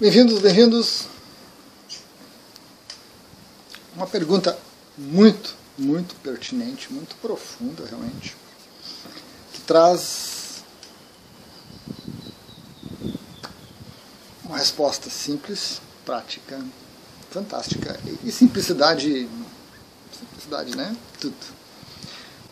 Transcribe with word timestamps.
Bem-vindos, 0.00 0.40
bem-vindos. 0.40 1.04
Uma 3.94 4.08
pergunta 4.08 4.58
muito, 4.98 5.54
muito 5.78 6.16
pertinente, 6.16 6.92
muito 6.92 7.14
profunda, 7.22 7.86
realmente, 7.86 8.36
que 9.52 9.60
traz 9.60 10.64
uma 14.42 14.58
resposta 14.58 15.08
simples, 15.08 15.80
prática, 16.04 16.60
fantástica 17.30 17.96
e 18.24 18.32
simplicidade, 18.32 19.28
simplicidade, 20.12 20.76
né? 20.76 20.96
Tudo. 21.20 21.36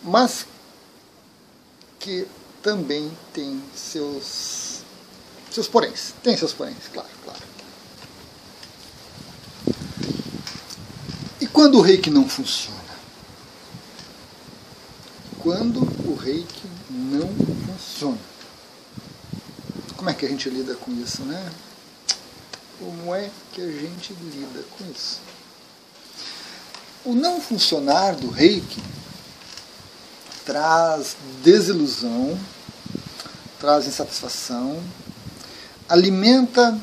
Mas 0.01 0.47
que 1.99 2.25
também 2.63 3.11
tem 3.33 3.61
seus 3.75 4.72
seus 5.53 5.69
poréns. 5.69 6.15
Tem 6.23 6.37
seus 6.37 6.53
poréns, 6.53 6.89
claro, 6.93 7.09
claro. 7.25 7.41
E 11.41 11.47
quando 11.47 11.79
o 11.79 11.83
reiki 11.83 12.11
não 12.11 12.29
funciona? 12.29 12.81
Quando 15.39 15.81
o 16.09 16.15
reiki 16.15 16.69
não 16.89 17.29
funciona. 17.67 18.19
Como 19.97 20.09
é 20.09 20.15
que 20.15 20.25
a 20.25 20.29
gente 20.29 20.49
lida 20.49 20.75
com 20.75 20.93
isso, 20.93 21.23
né? 21.23 21.53
Como 22.79 23.15
é 23.15 23.31
que 23.53 23.61
a 23.61 23.71
gente 23.71 24.15
lida 24.15 24.65
com 24.77 24.85
isso? 24.91 25.21
O 27.05 27.15
não 27.15 27.41
funcionar 27.41 28.15
do 28.15 28.31
reiki 28.31 28.83
traz 30.45 31.17
desilusão, 31.43 32.39
traz 33.61 33.87
insatisfação, 33.87 34.83
alimenta 35.93 36.81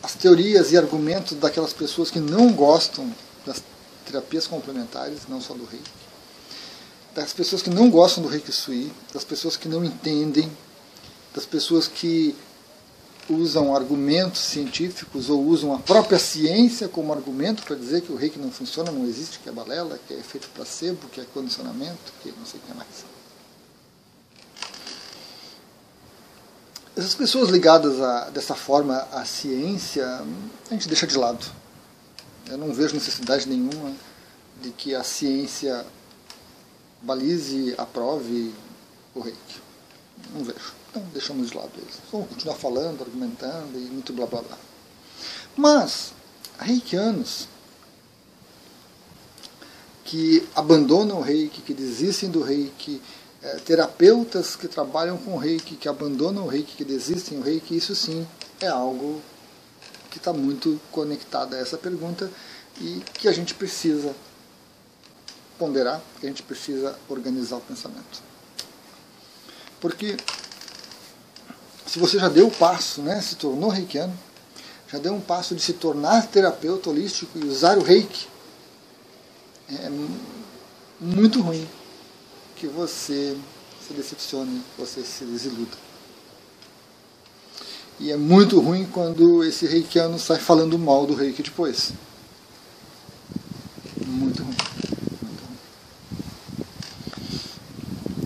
as 0.00 0.14
teorias 0.14 0.70
e 0.70 0.76
argumentos 0.76 1.36
daquelas 1.36 1.72
pessoas 1.72 2.08
que 2.08 2.20
não 2.20 2.52
gostam 2.52 3.12
das 3.44 3.60
terapias 4.06 4.46
complementares, 4.46 5.22
não 5.28 5.40
só 5.40 5.52
do 5.52 5.64
reiki, 5.64 5.90
das 7.12 7.32
pessoas 7.32 7.62
que 7.62 7.68
não 7.68 7.90
gostam 7.90 8.22
do 8.22 8.28
reiki 8.28 8.52
sui, 8.52 8.92
das 9.12 9.24
pessoas 9.24 9.56
que 9.56 9.66
não 9.66 9.84
entendem, 9.84 10.48
das 11.34 11.44
pessoas 11.44 11.88
que 11.88 12.36
usam 13.28 13.74
argumentos 13.74 14.42
científicos 14.42 15.28
ou 15.28 15.44
usam 15.44 15.74
a 15.74 15.80
própria 15.80 16.18
ciência 16.18 16.88
como 16.88 17.12
argumento 17.12 17.64
para 17.64 17.74
dizer 17.74 18.02
que 18.02 18.12
o 18.12 18.16
reiki 18.16 18.38
não 18.38 18.52
funciona, 18.52 18.92
não 18.92 19.04
existe, 19.04 19.40
que 19.40 19.48
é 19.48 19.52
balela, 19.52 19.98
que 20.06 20.14
é 20.14 20.18
efeito 20.20 20.48
placebo, 20.54 21.08
que 21.08 21.20
é 21.20 21.24
condicionamento, 21.34 22.12
que 22.22 22.32
não 22.38 22.46
sei 22.46 22.60
o 22.60 22.62
que 22.62 22.74
mais. 22.74 23.19
Essas 27.00 27.14
pessoas 27.14 27.48
ligadas 27.48 27.98
a, 27.98 28.28
dessa 28.28 28.54
forma 28.54 29.08
à 29.10 29.24
ciência, 29.24 30.06
a 30.70 30.74
gente 30.74 30.86
deixa 30.86 31.06
de 31.06 31.16
lado. 31.16 31.46
Eu 32.46 32.58
não 32.58 32.74
vejo 32.74 32.92
necessidade 32.92 33.48
nenhuma 33.48 33.94
de 34.60 34.70
que 34.70 34.94
a 34.94 35.02
ciência 35.02 35.86
balize, 37.00 37.74
aprove 37.78 38.52
o 39.14 39.20
reiki. 39.20 39.62
Não 40.34 40.44
vejo. 40.44 40.74
Então 40.90 41.02
deixamos 41.14 41.48
de 41.48 41.56
lado 41.56 41.70
eles. 41.78 41.94
Vamos 42.12 42.28
continuar 42.28 42.56
falando, 42.56 43.00
argumentando 43.00 43.78
e 43.78 43.84
muito 43.86 44.12
blá 44.12 44.26
blá 44.26 44.42
blá. 44.42 44.58
Mas, 45.56 46.12
reikianos 46.58 47.48
que 50.04 50.46
abandonam 50.54 51.20
o 51.20 51.22
reiki, 51.22 51.62
que 51.62 51.72
desistem 51.72 52.30
do 52.30 52.42
reiki, 52.42 53.00
é, 53.42 53.56
terapeutas 53.56 54.54
que 54.54 54.68
trabalham 54.68 55.16
com 55.16 55.36
reiki, 55.36 55.76
que 55.76 55.88
abandonam 55.88 56.44
o 56.44 56.48
reiki, 56.48 56.76
que 56.76 56.84
desistem 56.84 57.38
do 57.38 57.44
reiki, 57.44 57.76
isso 57.76 57.94
sim 57.94 58.26
é 58.60 58.68
algo 58.68 59.20
que 60.10 60.18
está 60.18 60.32
muito 60.32 60.78
conectado 60.90 61.54
a 61.54 61.58
essa 61.58 61.78
pergunta 61.78 62.30
e 62.80 63.02
que 63.14 63.28
a 63.28 63.32
gente 63.32 63.54
precisa 63.54 64.14
ponderar, 65.58 66.00
que 66.18 66.26
a 66.26 66.28
gente 66.28 66.42
precisa 66.42 66.98
organizar 67.08 67.56
o 67.56 67.60
pensamento. 67.60 68.22
Porque 69.80 70.16
se 71.86 71.98
você 71.98 72.18
já 72.18 72.28
deu 72.28 72.48
o 72.48 72.50
passo, 72.50 73.00
né, 73.00 73.20
se 73.22 73.36
tornou 73.36 73.70
reikiano, 73.70 74.16
já 74.88 74.98
deu 74.98 75.14
um 75.14 75.20
passo 75.20 75.54
de 75.54 75.62
se 75.62 75.74
tornar 75.74 76.26
terapeuta 76.26 76.90
holístico 76.90 77.38
e 77.38 77.44
usar 77.44 77.78
o 77.78 77.82
reiki, 77.82 78.28
é 79.70 79.90
muito 81.00 81.40
ruim 81.40 81.66
que 82.60 82.66
você 82.66 83.34
se 83.86 83.94
decepcione, 83.94 84.62
você 84.76 85.02
se 85.02 85.24
desiluda. 85.24 85.78
E 87.98 88.12
é 88.12 88.16
muito 88.18 88.60
ruim 88.60 88.84
quando 88.84 89.42
esse 89.42 89.66
reikiano 89.66 90.18
sai 90.18 90.38
falando 90.38 90.78
mal 90.78 91.06
do 91.06 91.14
reiki 91.14 91.42
depois. 91.42 91.94
Muito 94.06 94.42
ruim. 94.42 94.56
Muito 95.22 95.42
ruim. 95.46 95.56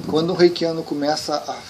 Quando 0.09 0.31
o 0.31 0.35
reikiano 0.35 0.83
começa 0.83 1.37
a 1.37 1.63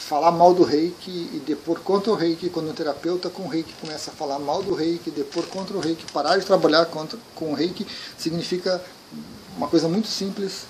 falar 0.00 0.30
mal 0.30 0.54
do 0.54 0.62
reiki 0.62 1.10
e 1.34 1.42
depor 1.46 1.80
contra 1.80 2.10
o 2.12 2.14
reiki, 2.14 2.48
quando 2.48 2.70
o 2.70 2.72
terapeuta 2.72 3.28
com 3.28 3.42
o 3.42 3.48
reiki 3.48 3.74
começa 3.74 4.10
a 4.10 4.14
falar 4.14 4.38
mal 4.38 4.62
do 4.62 4.74
reiki, 4.74 5.10
depor 5.10 5.44
contra 5.48 5.76
o 5.76 5.80
reiki, 5.80 6.10
parar 6.12 6.38
de 6.38 6.46
trabalhar 6.46 6.86
contra, 6.86 7.18
com 7.34 7.52
o 7.52 7.54
reiki, 7.54 7.86
significa 8.16 8.82
uma 9.56 9.68
coisa 9.68 9.86
muito 9.86 10.08
simples, 10.08 10.64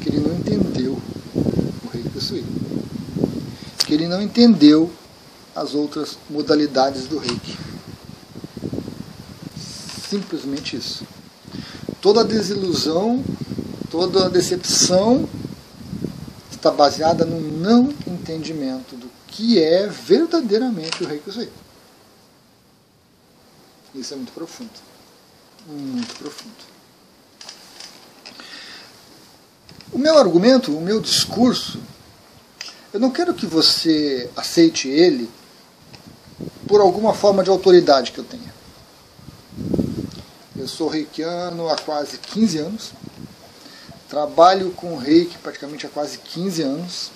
que 0.00 0.08
ele 0.08 0.20
não 0.20 0.36
entendeu 0.36 1.00
o 1.84 1.88
rei 1.92 2.02
Kusui. 2.04 2.44
Que 3.86 3.94
ele 3.94 4.08
não 4.08 4.20
entendeu 4.20 4.92
as 5.54 5.74
outras 5.74 6.18
modalidades 6.28 7.06
do 7.06 7.18
reiki. 7.18 7.56
Simplesmente 10.08 10.76
isso. 10.76 11.04
Toda 12.00 12.20
a 12.20 12.24
desilusão, 12.24 13.24
toda 13.90 14.26
a 14.26 14.28
decepção 14.28 15.28
está 16.50 16.70
baseada 16.70 17.24
no 17.24 17.40
não 17.40 17.92
entendimento 18.06 18.96
do 18.96 19.10
que 19.28 19.62
é 19.62 19.86
verdadeiramente 19.86 21.02
o 21.02 21.06
rei 21.06 21.18
Kusui. 21.18 21.48
Isso 23.94 24.12
é 24.12 24.16
muito 24.16 24.32
profundo. 24.32 24.70
Muito 25.66 26.14
profundo. 26.16 26.75
O 29.92 29.98
meu 29.98 30.18
argumento, 30.18 30.76
o 30.76 30.80
meu 30.80 31.00
discurso, 31.00 31.80
eu 32.92 33.00
não 33.00 33.10
quero 33.10 33.34
que 33.34 33.46
você 33.46 34.28
aceite 34.36 34.88
ele 34.88 35.30
por 36.66 36.80
alguma 36.80 37.14
forma 37.14 37.44
de 37.44 37.50
autoridade 37.50 38.12
que 38.12 38.18
eu 38.18 38.24
tenha. 38.24 38.54
Eu 40.56 40.66
sou 40.66 40.88
reikiano 40.88 41.68
há 41.68 41.76
quase 41.76 42.18
15 42.18 42.58
anos, 42.58 42.92
trabalho 44.08 44.70
com 44.72 44.96
reiki 44.96 45.38
praticamente 45.38 45.86
há 45.86 45.88
quase 45.88 46.18
15 46.18 46.62
anos, 46.62 47.10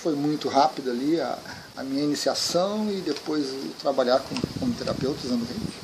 foi 0.00 0.14
muito 0.14 0.48
rápido 0.48 0.90
ali 0.90 1.20
a, 1.20 1.38
a 1.76 1.82
minha 1.82 2.02
iniciação 2.02 2.90
e 2.90 3.02
depois 3.02 3.46
trabalhar 3.80 4.18
como, 4.20 4.40
como 4.58 4.72
terapeuta 4.72 5.26
usando 5.26 5.46
reiki. 5.46 5.79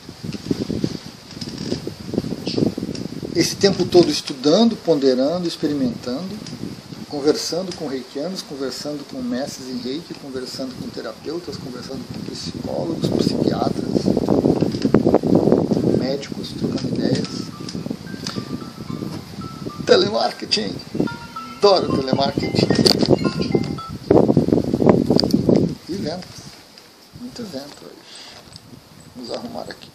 Esse 3.36 3.54
tempo 3.54 3.84
todo 3.84 4.10
estudando, 4.10 4.74
ponderando, 4.76 5.47
experimentando, 5.47 6.26
conversando 7.06 7.74
com 7.76 7.86
reikianos, 7.86 8.41
conversando 8.41 9.06
com 9.10 9.20
mestres 9.20 9.69
em 9.69 9.76
reiki, 9.76 10.14
conversando 10.14 10.74
com 10.80 10.88
terapeutas, 10.88 11.58
conversando 11.58 12.02
com 12.08 12.19
psicólogos, 12.30 13.10
psiquiatras, 13.10 14.06
médicos, 15.98 16.48
trocando 16.58 16.88
ideias. 16.88 17.26
Telemarketing. 19.84 20.74
Adoro 21.58 21.94
telemarketing. 21.94 22.66
E 25.91 25.92
ventos. 25.92 26.41
Muito 27.20 27.42
vento 27.44 27.84
hoje. 27.84 27.97
Vamos 29.15 29.30
arrumar 29.30 29.62
aqui. 29.62 29.91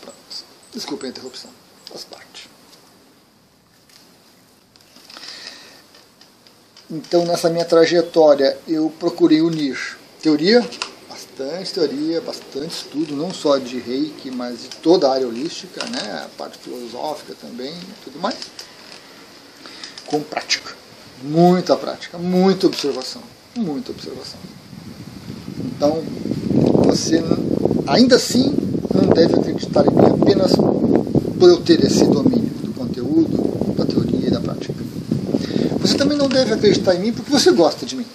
Pronto. 0.00 0.16
Desculpe 0.72 1.06
a 1.06 1.08
interrupção 1.08 1.65
faz 1.88 2.04
parte. 2.04 2.48
Então, 6.88 7.24
nessa 7.24 7.50
minha 7.50 7.64
trajetória, 7.64 8.56
eu 8.68 8.92
procurei 8.98 9.40
unir 9.40 9.98
teoria, 10.22 10.64
bastante 11.08 11.72
teoria, 11.72 12.20
bastante 12.20 12.70
estudo, 12.70 13.16
não 13.16 13.32
só 13.34 13.58
de 13.58 13.78
reiki, 13.78 14.30
mas 14.30 14.62
de 14.62 14.68
toda 14.68 15.08
a 15.08 15.12
área 15.12 15.26
holística, 15.26 15.84
né, 15.86 16.24
a 16.24 16.28
parte 16.38 16.58
filosófica 16.58 17.34
também, 17.40 17.74
tudo 18.04 18.20
mais, 18.20 18.36
com 20.06 20.20
prática. 20.22 20.74
Muita 21.22 21.76
prática, 21.76 22.18
muita 22.18 22.66
observação, 22.66 23.22
muita 23.56 23.90
observação. 23.90 24.38
Então, 25.58 26.02
você 26.84 27.20
ainda 27.86 28.16
assim 28.16 28.54
não 28.94 29.08
deve 29.08 29.34
acreditar 29.34 29.84
em 29.86 29.90
mim 29.90 30.22
apenas 30.22 30.52
por 31.38 31.48
eu 31.48 31.60
ter 31.60 31.84
esse 31.84 32.04
domínio 32.04 32.50
do 32.62 32.72
conteúdo, 32.72 33.74
da 33.74 33.84
teoria 33.84 34.28
e 34.28 34.30
da 34.30 34.40
prática. 34.40 34.74
Você 35.80 35.96
também 35.96 36.16
não 36.16 36.28
deve 36.28 36.52
acreditar 36.52 36.94
em 36.94 37.00
mim 37.00 37.12
porque 37.12 37.30
você 37.30 37.52
gosta 37.52 37.84
de 37.86 37.96
mim. 37.96 38.06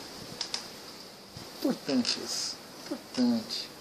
Importante 1.59 2.19
isso. 2.25 2.55
Importante. 2.85 3.71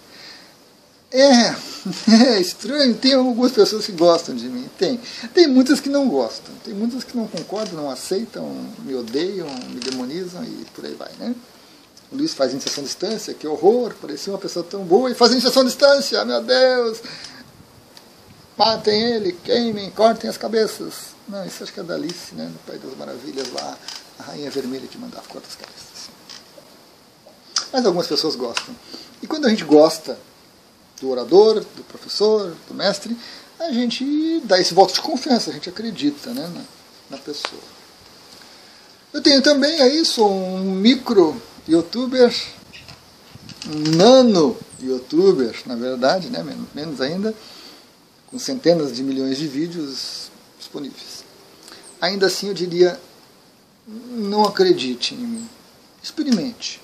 É, 1.13 1.57
é 2.37 2.41
estranho, 2.41 2.95
tem 2.95 3.15
algumas 3.15 3.51
pessoas 3.51 3.85
que 3.85 3.93
gostam 3.93 4.35
de 4.35 4.47
mim, 4.47 4.69
tem. 4.79 5.01
Tem 5.35 5.49
muitas 5.49 5.81
que 5.81 5.89
não 5.89 6.09
gostam, 6.09 6.55
tem 6.65 6.73
muitas 6.73 7.03
que 7.03 7.17
não 7.17 7.27
concordam, 7.27 7.83
não 7.83 7.91
aceitam, 7.91 8.49
me 8.85 8.95
odeiam, 8.95 9.49
me 9.71 9.81
demonizam 9.81 10.45
e 10.45 10.65
por 10.73 10.85
aí 10.85 10.95
vai, 10.95 11.11
né? 11.19 11.35
O 12.13 12.17
Luiz 12.17 12.33
faz 12.33 12.53
iniciação 12.53 12.83
à 12.83 12.87
distância, 12.87 13.35
que 13.35 13.47
horror, 13.47 13.95
parecia 14.01 14.33
uma 14.33 14.39
pessoa 14.39 14.65
tão 14.69 14.85
boa 14.85 15.11
e 15.11 15.15
faz 15.15 15.33
iniciação 15.33 15.63
à 15.63 15.65
distância, 15.65 16.25
meu 16.25 16.43
Deus! 16.43 16.99
Matem 18.61 19.03
ele, 19.03 19.33
queimem, 19.33 19.91
cortem 19.91 20.29
as 20.29 20.37
cabeças. 20.37 21.15
Não, 21.27 21.47
isso 21.47 21.63
acho 21.63 21.73
que 21.73 21.81
é 21.81 21.83
da 21.83 21.95
Alice, 21.95 22.35
né? 22.35 22.45
No 22.45 22.59
Pai 22.67 22.77
das 22.77 22.95
Maravilhas 22.95 23.51
lá, 23.55 23.79
a 24.19 24.23
Rainha 24.25 24.51
Vermelha 24.51 24.87
que 24.87 24.99
mandava 24.99 25.27
cortar 25.29 25.49
as 25.49 25.57
cabeças. 25.57 26.11
Mas 27.73 27.87
algumas 27.87 28.07
pessoas 28.07 28.37
gostam. 28.37 28.77
E 29.23 29.27
quando 29.27 29.47
a 29.47 29.49
gente 29.49 29.65
gosta 29.65 30.19
do 31.01 31.09
orador, 31.09 31.61
do 31.61 31.85
professor, 31.85 32.55
do 32.69 32.75
mestre, 32.75 33.17
a 33.59 33.73
gente 33.73 34.43
dá 34.45 34.61
esse 34.61 34.75
voto 34.75 34.93
de 34.93 35.01
confiança, 35.01 35.49
a 35.49 35.55
gente 35.55 35.71
acredita 35.71 36.29
né, 36.35 36.47
na, 36.55 37.17
na 37.17 37.23
pessoa. 37.23 37.63
Eu 39.11 39.23
tenho 39.23 39.41
também 39.41 39.81
aí, 39.81 40.05
sou 40.05 40.31
um 40.31 40.73
micro 40.73 41.41
youtuber, 41.67 42.31
nano 43.97 44.55
youtuber, 44.83 45.59
na 45.65 45.77
verdade, 45.77 46.29
né, 46.29 46.45
menos 46.75 47.01
ainda, 47.01 47.35
com 48.31 48.39
centenas 48.39 48.95
de 48.95 49.03
milhões 49.03 49.39
de 49.39 49.49
vídeos 49.49 50.31
disponíveis. 50.59 51.25
Ainda 52.01 52.27
assim, 52.27 52.49
eu 52.49 52.55
diria, 52.55 53.01
não 53.87 54.45
acredite 54.45 55.15
em 55.15 55.19
mim. 55.19 55.49
Experimente. 56.03 56.81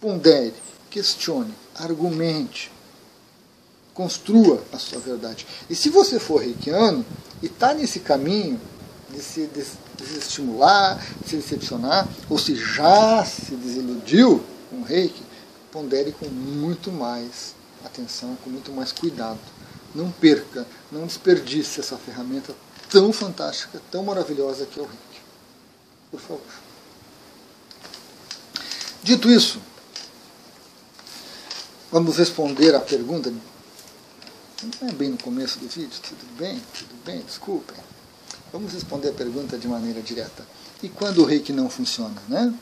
Pondere, 0.00 0.54
questione, 0.90 1.52
argumente, 1.74 2.70
construa 3.94 4.62
a 4.72 4.78
sua 4.78 4.98
verdade. 4.98 5.46
E 5.70 5.74
se 5.74 5.88
você 5.88 6.18
for 6.18 6.42
reikiano 6.42 7.04
e 7.42 7.46
está 7.46 7.72
nesse 7.72 8.00
caminho 8.00 8.60
de 9.10 9.22
se 9.22 9.48
desestimular, 9.96 11.02
de 11.22 11.30
se 11.30 11.36
decepcionar, 11.36 12.06
ou 12.28 12.38
se 12.38 12.54
já 12.54 13.24
se 13.24 13.54
desiludiu 13.54 14.44
com 14.68 14.76
o 14.76 14.84
reiki, 14.84 15.22
pondere 15.72 16.12
com 16.12 16.26
muito 16.26 16.92
mais 16.92 17.54
atenção, 17.84 18.36
com 18.44 18.50
muito 18.50 18.72
mais 18.72 18.92
cuidado. 18.92 19.38
Não 19.94 20.10
perca, 20.10 20.66
não 20.90 21.06
desperdice 21.06 21.80
essa 21.80 21.96
ferramenta 21.96 22.54
tão 22.90 23.12
fantástica, 23.12 23.80
tão 23.90 24.02
maravilhosa 24.02 24.66
que 24.66 24.78
é 24.78 24.82
o 24.82 24.86
reiki. 24.86 25.20
Por 26.10 26.20
favor. 26.20 26.64
Dito 29.02 29.30
isso, 29.30 29.60
vamos 31.92 32.16
responder 32.16 32.74
à 32.74 32.80
pergunta 32.80 33.32
não 34.80 34.88
é 34.88 34.92
bem 34.92 35.10
no 35.10 35.18
começo 35.18 35.58
do 35.58 35.68
vídeo, 35.68 36.00
tudo 36.00 36.38
bem, 36.38 36.60
tudo 36.78 36.94
bem, 37.04 37.20
desculpem. 37.20 37.76
Vamos 38.52 38.72
responder 38.72 39.10
a 39.10 39.12
pergunta 39.12 39.58
de 39.58 39.68
maneira 39.68 40.00
direta. 40.00 40.46
E 40.82 40.88
quando 40.88 41.18
o 41.18 41.24
reiki 41.24 41.52
não 41.52 41.68
funciona, 41.68 42.22
né? 42.28 42.52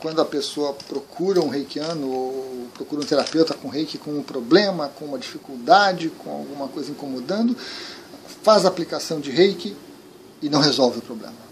Quando 0.00 0.20
a 0.20 0.24
pessoa 0.24 0.72
procura 0.72 1.40
um 1.40 1.48
reikiano 1.48 2.10
ou 2.10 2.68
procura 2.74 3.02
um 3.02 3.04
terapeuta 3.04 3.54
com 3.54 3.68
reiki 3.68 3.98
com 3.98 4.12
um 4.12 4.22
problema, 4.22 4.88
com 4.88 5.04
uma 5.04 5.18
dificuldade, 5.18 6.08
com 6.10 6.30
alguma 6.30 6.68
coisa 6.68 6.90
incomodando, 6.90 7.56
faz 8.42 8.64
a 8.64 8.68
aplicação 8.68 9.20
de 9.20 9.30
reiki 9.30 9.76
e 10.40 10.48
não 10.48 10.60
resolve 10.60 10.98
o 10.98 11.02
problema. 11.02 11.50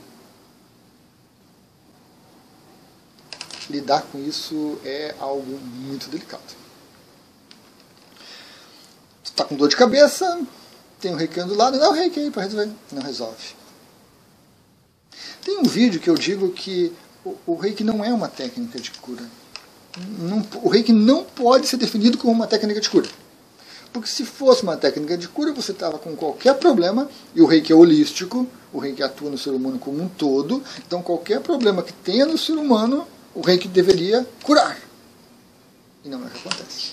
Lidar 3.69 4.03
com 4.11 4.19
isso 4.19 4.79
é 4.83 5.15
algo 5.21 5.59
muito 5.61 6.09
delicado 6.09 6.69
está 9.39 9.45
com 9.45 9.55
dor 9.55 9.69
de 9.69 9.77
cabeça, 9.77 10.41
tem 11.01 11.13
um 11.13 11.17
reiki 11.17 11.41
do 11.45 11.55
lado, 11.55 11.79
dá 11.79 11.89
o 11.89 11.93
reiki 11.93 12.19
aí 12.19 12.31
para 12.31 12.43
resolver. 12.43 12.71
Não 12.91 13.03
resolve. 13.03 13.55
Tem 15.45 15.59
um 15.59 15.63
vídeo 15.63 16.01
que 16.01 16.11
eu 16.11 16.17
digo 16.17 16.51
que 16.51 16.93
o, 17.47 17.55
reiki 17.57 17.83
não 17.83 18.05
é 18.05 18.13
uma 18.13 18.29
técnica 18.29 18.81
de 18.81 18.91
cura. 18.93 19.23
Não, 20.19 20.47
o 20.63 20.69
reiki 20.69 20.93
não 20.93 21.25
pode 21.25 21.67
ser 21.67 21.77
definido 21.77 22.19
como 22.19 22.33
uma 22.33 22.47
técnica 22.47 22.81
de 22.81 22.89
cura. 22.89 23.09
Porque 23.93 24.09
se 24.09 24.25
fosse 24.25 24.63
uma 24.63 24.77
técnica 24.77 25.17
de 25.17 25.27
cura, 25.29 25.53
você 25.53 25.73
estava 25.73 25.99
com 25.99 26.15
qualquer 26.15 26.55
problema, 26.55 27.09
e 27.35 27.41
o 27.41 27.47
reiki 27.47 27.73
é 27.73 27.75
holístico, 27.75 28.47
o 28.73 28.79
reiki 28.79 29.03
atua 29.03 29.31
no 29.31 29.39
ser 29.39 29.51
humano 29.51 29.79
como 29.79 30.03
um 30.03 30.09
todo, 30.09 30.63
então 30.87 31.03
qualquer 31.03 31.41
problema 31.41 31.83
que 31.83 31.93
tenha 31.93 32.27
no 32.27 32.37
ser 32.37 32.53
humano, 32.53 33.07
o 33.35 33.41
reiki 33.41 33.67
deveria 33.67 34.27
curar. 34.43 34.79
E 36.05 36.09
não 36.09 36.23
é 36.23 36.27
o 36.27 36.31
que 36.31 36.39
acontece. 36.47 36.93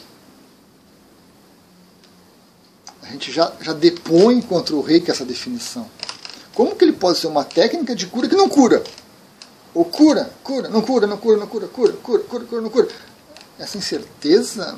A 3.04 3.08
gente 3.08 3.32
já, 3.32 3.54
já 3.62 3.74
depõe 3.74 4.42
contra 4.42 4.76
o 4.76 4.82
reiki 4.82 5.12
essa 5.12 5.26
definição. 5.26 5.88
Como 6.56 6.76
que 6.76 6.86
ele 6.86 6.94
pode 6.94 7.20
ser 7.20 7.28
uma 7.28 7.44
técnica 7.44 7.94
de 7.94 8.08
cura 8.08 8.28
que 8.28 8.36
não 8.36 8.50
cura? 8.50 8.82
Ou 9.76 9.84
cura, 9.84 10.32
cura, 10.42 10.70
não 10.70 10.82
cura, 10.82 11.06
não 11.06 11.18
cura, 11.18 11.38
não 11.38 11.48
cura, 11.48 11.68
cura, 11.68 11.94
cura, 12.02 12.24
cura, 12.24 12.46
cura, 12.46 12.62
não 12.62 12.70
cura. 12.70 12.88
Essa 13.60 13.78
incerteza 13.78 14.74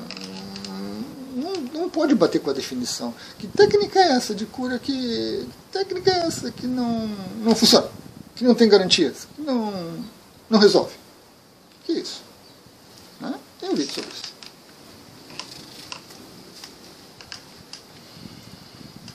não, 1.36 1.52
não 1.82 1.88
pode 1.88 2.16
bater 2.16 2.40
com 2.40 2.50
a 2.50 2.52
definição. 2.52 3.14
Que 3.38 3.46
técnica 3.46 4.00
é 4.00 4.10
essa 4.16 4.34
de 4.34 4.44
cura 4.44 4.76
que. 4.76 5.48
técnica 5.70 6.10
é 6.10 6.26
essa 6.26 6.50
que 6.50 6.66
não, 6.66 7.06
não 7.38 7.54
funciona, 7.54 7.88
que 8.34 8.42
não 8.42 8.56
tem 8.56 8.68
garantias, 8.68 9.28
que 9.36 9.40
não, 9.40 9.72
não 10.50 10.58
resolve? 10.58 10.96
Que 11.84 11.92
isso? 11.92 12.20
Né? 13.20 13.32
Tem 13.60 13.70
um 13.70 13.76
vídeo 13.76 13.94
sobre 13.94 14.10
isso. 14.10 14.22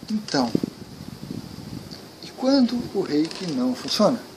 Então, 0.10 0.50
e 2.24 2.28
quando 2.38 2.82
o 2.96 3.02
reiki 3.02 3.48
não 3.52 3.76
funciona? 3.76 4.33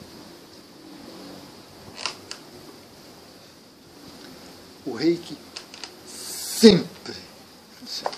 O 4.87 4.93
reiki 4.93 5.37
sempre 6.07 7.13
funciona. 7.77 8.15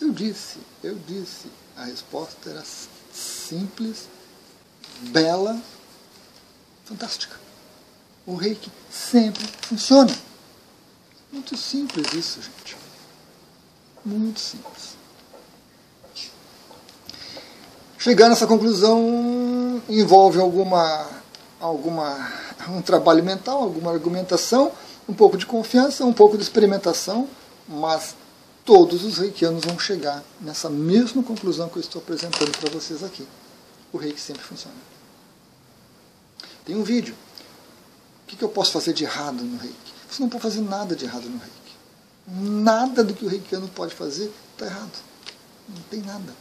Eu 0.00 0.10
disse, 0.10 0.56
eu 0.82 0.98
disse, 1.06 1.48
a 1.76 1.84
resposta 1.84 2.48
era 2.48 2.64
simples, 3.12 4.08
bela, 5.02 5.60
fantástica. 6.86 7.38
O 8.26 8.34
reiki 8.34 8.72
sempre 8.90 9.46
funciona. 9.60 10.16
Muito 11.30 11.58
simples 11.58 12.14
isso, 12.14 12.40
gente. 12.40 12.74
Muito 14.02 14.40
simples. 14.40 14.96
Chegar 17.98 18.30
nessa 18.30 18.46
conclusão 18.46 19.82
envolve 19.86 20.40
alguma, 20.40 21.06
alguma, 21.60 22.32
um 22.68 22.82
trabalho 22.82 23.24
mental, 23.24 23.62
alguma 23.62 23.92
argumentação, 23.92 24.72
um 25.08 25.14
pouco 25.14 25.36
de 25.36 25.46
confiança, 25.46 26.04
um 26.04 26.12
pouco 26.12 26.36
de 26.36 26.42
experimentação, 26.42 27.28
mas 27.68 28.14
todos 28.64 29.04
os 29.04 29.18
reikianos 29.18 29.64
vão 29.64 29.78
chegar 29.78 30.22
nessa 30.40 30.68
mesma 30.68 31.22
conclusão 31.22 31.68
que 31.68 31.76
eu 31.76 31.80
estou 31.80 32.00
apresentando 32.00 32.50
para 32.58 32.70
vocês 32.70 33.02
aqui. 33.02 33.26
O 33.92 33.98
reiki 33.98 34.20
sempre 34.20 34.42
funciona. 34.42 34.76
Tem 36.64 36.76
um 36.76 36.82
vídeo. 36.82 37.14
O 38.24 38.26
que 38.26 38.42
eu 38.42 38.48
posso 38.48 38.72
fazer 38.72 38.92
de 38.92 39.04
errado 39.04 39.42
no 39.42 39.58
reiki? 39.58 39.92
Você 40.08 40.22
não 40.22 40.28
pode 40.28 40.42
fazer 40.42 40.60
nada 40.60 40.94
de 40.94 41.04
errado 41.04 41.24
no 41.24 41.38
reiki. 41.38 41.54
Nada 42.28 43.02
do 43.02 43.14
que 43.14 43.24
o 43.24 43.28
reikiano 43.28 43.68
pode 43.68 43.94
fazer 43.94 44.30
está 44.52 44.66
errado. 44.66 44.92
Não 45.68 45.82
tem 45.90 46.00
nada 46.02 46.32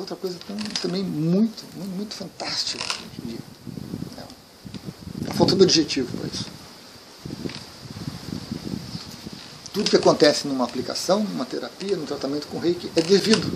outra 0.00 0.16
coisa 0.16 0.38
também 0.80 1.02
muito, 1.02 1.64
muito, 1.74 1.96
muito 1.96 2.14
fantástica 2.14 2.84
hoje 2.84 3.10
em 3.24 3.28
dia. 3.28 3.38
Está 5.20 5.25
faltando 5.36 5.64
adjetivo 5.64 6.16
para 6.16 6.28
isso. 6.28 6.46
Tudo 9.72 9.90
que 9.90 9.96
acontece 9.96 10.48
numa 10.48 10.64
aplicação, 10.64 11.22
numa 11.22 11.44
terapia, 11.44 11.96
num 11.96 12.06
tratamento 12.06 12.46
com 12.46 12.58
reiki 12.58 12.90
é 12.96 13.02
devido. 13.02 13.46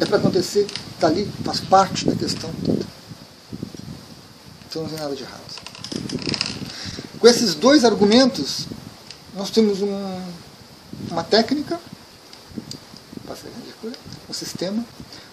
É 0.00 0.04
para 0.04 0.18
acontecer, 0.18 0.66
está 0.94 1.08
ali, 1.08 1.30
faz 1.44 1.60
parte 1.60 2.04
da 2.04 2.14
questão 2.14 2.50
toda. 2.64 2.86
Então 4.68 4.82
não 4.82 4.90
tem 4.90 4.98
nada 4.98 5.16
de 5.16 5.22
errado. 5.22 5.40
Com 7.18 7.26
esses 7.26 7.54
dois 7.54 7.84
argumentos, 7.84 8.66
nós 9.34 9.50
temos 9.50 9.80
um, 9.80 10.20
uma 11.10 11.24
técnica, 11.24 11.80
um 14.28 14.32
sistema 14.32 14.84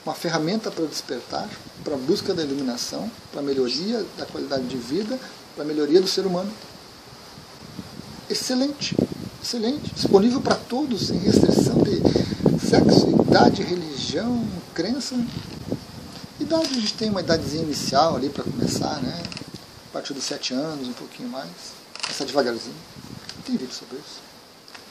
uma 0.05 0.13
ferramenta 0.13 0.70
para 0.70 0.86
despertar, 0.86 1.50
para 1.84 1.96
a 1.96 1.98
busca 1.98 2.34
da 2.34 2.44
iluminação, 2.44 3.10
para 3.32 3.41
a 3.41 3.44
melhoria 3.44 4.05
da 4.17 4.25
qualidade 4.25 4.65
de 4.65 4.77
vida, 4.77 5.20
para 5.55 5.63
a 5.63 5.67
melhoria 5.67 6.01
do 6.01 6.07
ser 6.07 6.25
humano. 6.25 6.51
Excelente, 8.29 8.95
excelente, 9.41 9.93
disponível 9.93 10.41
para 10.41 10.55
todos, 10.55 11.07
sem 11.07 11.17
restrição 11.19 11.75
de 11.81 12.01
sexo, 12.59 13.09
idade, 13.27 13.63
religião, 13.63 14.45
crença. 14.74 15.15
Idade, 16.39 16.67
a 16.71 16.79
gente 16.79 16.93
tem 16.95 17.09
uma 17.09 17.21
idadezinha 17.21 17.63
inicial 17.63 18.17
ali 18.17 18.29
para 18.29 18.43
começar, 18.43 19.01
né? 19.01 19.24
A 19.89 19.93
partir 19.93 20.13
dos 20.13 20.25
sete 20.25 20.53
anos, 20.53 20.88
um 20.88 20.93
pouquinho 20.93 21.29
mais. 21.29 21.50
Começar 22.03 22.25
devagarzinho. 22.25 22.75
Tem 23.45 23.55
vídeo 23.55 23.74
sobre 23.74 23.97
isso. 23.97 24.19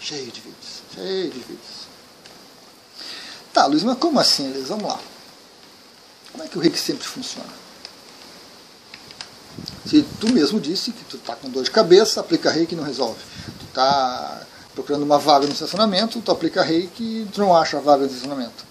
Cheio 0.00 0.30
de 0.30 0.40
vídeos, 0.40 0.82
cheio 0.94 1.30
de 1.30 1.38
vídeos. 1.40 1.94
Tá, 3.52 3.66
Luiz, 3.66 3.82
mas 3.82 3.98
como 3.98 4.18
assim, 4.18 4.50
Luiz? 4.50 4.68
Vamos 4.68 4.84
lá. 4.84 4.98
Como 6.32 6.42
é 6.42 6.48
que 6.48 6.56
o 6.56 6.60
reiki 6.60 6.78
sempre 6.78 7.06
funciona? 7.06 7.63
Se 9.86 10.02
tu 10.20 10.32
mesmo 10.32 10.58
disse 10.58 10.90
que 10.90 11.04
tu 11.04 11.16
está 11.16 11.36
com 11.36 11.48
dor 11.48 11.62
de 11.62 11.70
cabeça, 11.70 12.20
aplica 12.20 12.50
reiki 12.50 12.74
não 12.74 12.84
resolve. 12.84 13.20
Tu 13.58 13.64
está 13.66 14.42
procurando 14.74 15.02
uma 15.02 15.18
vaga 15.18 15.46
no 15.46 15.52
estacionamento, 15.52 16.20
tu 16.20 16.30
aplica 16.30 16.62
reiki 16.62 17.22
e 17.22 17.28
tu 17.32 17.40
não 17.40 17.54
acha 17.54 17.76
a 17.76 17.80
vaga 17.80 18.04
no 18.04 18.06
estacionamento. 18.06 18.64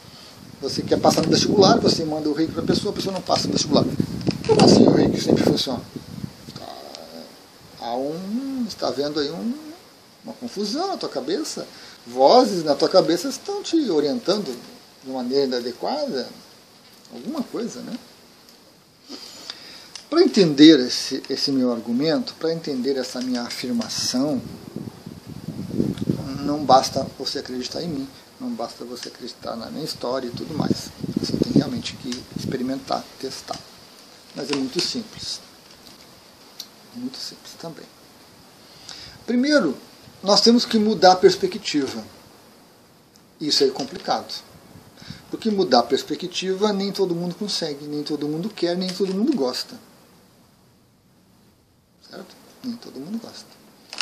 Você 0.61 0.81
quer 0.81 0.99
passar 0.99 1.21
no 1.21 1.29
vestibular, 1.29 1.77
você 1.79 2.03
manda 2.03 2.29
o 2.29 2.33
reiki 2.33 2.51
para 2.51 2.63
a 2.63 2.65
pessoa, 2.65 2.91
a 2.91 2.95
pessoa 2.95 3.13
não 3.13 3.21
passa 3.21 3.47
no 3.47 3.53
vestibular. 3.53 3.85
Como 4.47 4.63
assim 4.63 4.87
o 4.87 4.91
reiki 4.91 5.21
sempre 5.21 5.43
funciona? 5.43 5.81
Tá, 6.57 6.65
há 7.81 7.95
um, 7.95 8.65
está 8.67 8.89
vendo 8.89 9.19
aí 9.19 9.29
um, 9.29 9.53
uma 10.23 10.33
confusão 10.33 10.87
na 10.87 10.97
tua 10.97 11.09
cabeça. 11.09 11.67
Vozes 12.05 12.63
na 12.63 12.75
tua 12.75 12.89
cabeça 12.89 13.29
estão 13.29 13.61
te 13.61 13.89
orientando 13.89 14.57
de 15.03 15.11
maneira 15.11 15.57
adequada. 15.57 16.27
Alguma 17.13 17.43
coisa, 17.43 17.81
né? 17.81 17.93
Para 20.13 20.21
entender 20.21 20.79
esse, 20.79 21.23
esse 21.27 21.51
meu 21.51 21.71
argumento, 21.71 22.35
para 22.35 22.53
entender 22.53 22.97
essa 22.97 23.19
minha 23.19 23.41
afirmação, 23.41 24.39
não 26.41 26.63
basta 26.63 27.07
você 27.17 27.39
acreditar 27.39 27.81
em 27.81 27.87
mim, 27.87 28.07
não 28.39 28.51
basta 28.51 28.85
você 28.85 29.07
acreditar 29.07 29.55
na 29.55 29.71
minha 29.71 29.83
história 29.83 30.27
e 30.27 30.29
tudo 30.29 30.55
mais. 30.55 30.91
Você 31.17 31.35
tem 31.37 31.53
realmente 31.53 31.95
que 31.95 32.11
experimentar, 32.37 33.03
testar. 33.19 33.59
Mas 34.35 34.51
é 34.51 34.55
muito 34.55 34.79
simples. 34.79 35.41
Muito 36.93 37.17
simples 37.17 37.53
também. 37.59 37.85
Primeiro, 39.25 39.75
nós 40.21 40.41
temos 40.41 40.63
que 40.63 40.77
mudar 40.77 41.13
a 41.13 41.15
perspectiva. 41.15 42.05
Isso 43.41 43.63
é 43.63 43.69
complicado. 43.69 44.31
Porque 45.31 45.49
mudar 45.49 45.79
a 45.79 45.83
perspectiva 45.83 46.71
nem 46.71 46.91
todo 46.91 47.15
mundo 47.15 47.33
consegue, 47.33 47.87
nem 47.87 48.03
todo 48.03 48.27
mundo 48.27 48.47
quer, 48.47 48.77
nem 48.77 48.93
todo 48.93 49.11
mundo 49.11 49.35
gosta. 49.35 49.75
Certo? 52.13 52.35
Nem 52.63 52.75
todo 52.75 52.99
mundo 52.99 53.19
gosta. 53.19 53.45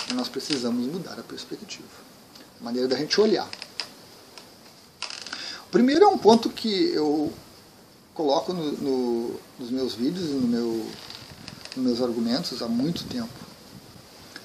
E 0.09 0.13
nós 0.13 0.27
precisamos 0.27 0.85
mudar 0.85 1.17
a 1.17 1.23
perspectiva. 1.23 1.87
A 2.59 2.63
maneira 2.63 2.87
da 2.87 2.97
gente 2.97 3.19
olhar. 3.21 3.47
O 5.65 5.71
primeiro 5.71 6.03
é 6.03 6.07
um 6.07 6.17
ponto 6.17 6.49
que 6.49 6.91
eu 6.93 7.31
coloco 8.13 8.51
no, 8.51 8.71
no, 8.73 9.39
nos 9.57 9.71
meus 9.71 9.95
vídeos 9.95 10.29
e 10.29 10.33
no 10.33 10.47
meu, 10.47 10.85
nos 11.77 11.85
meus 11.85 12.01
argumentos 12.01 12.61
há 12.61 12.67
muito 12.67 13.05
tempo. 13.05 13.29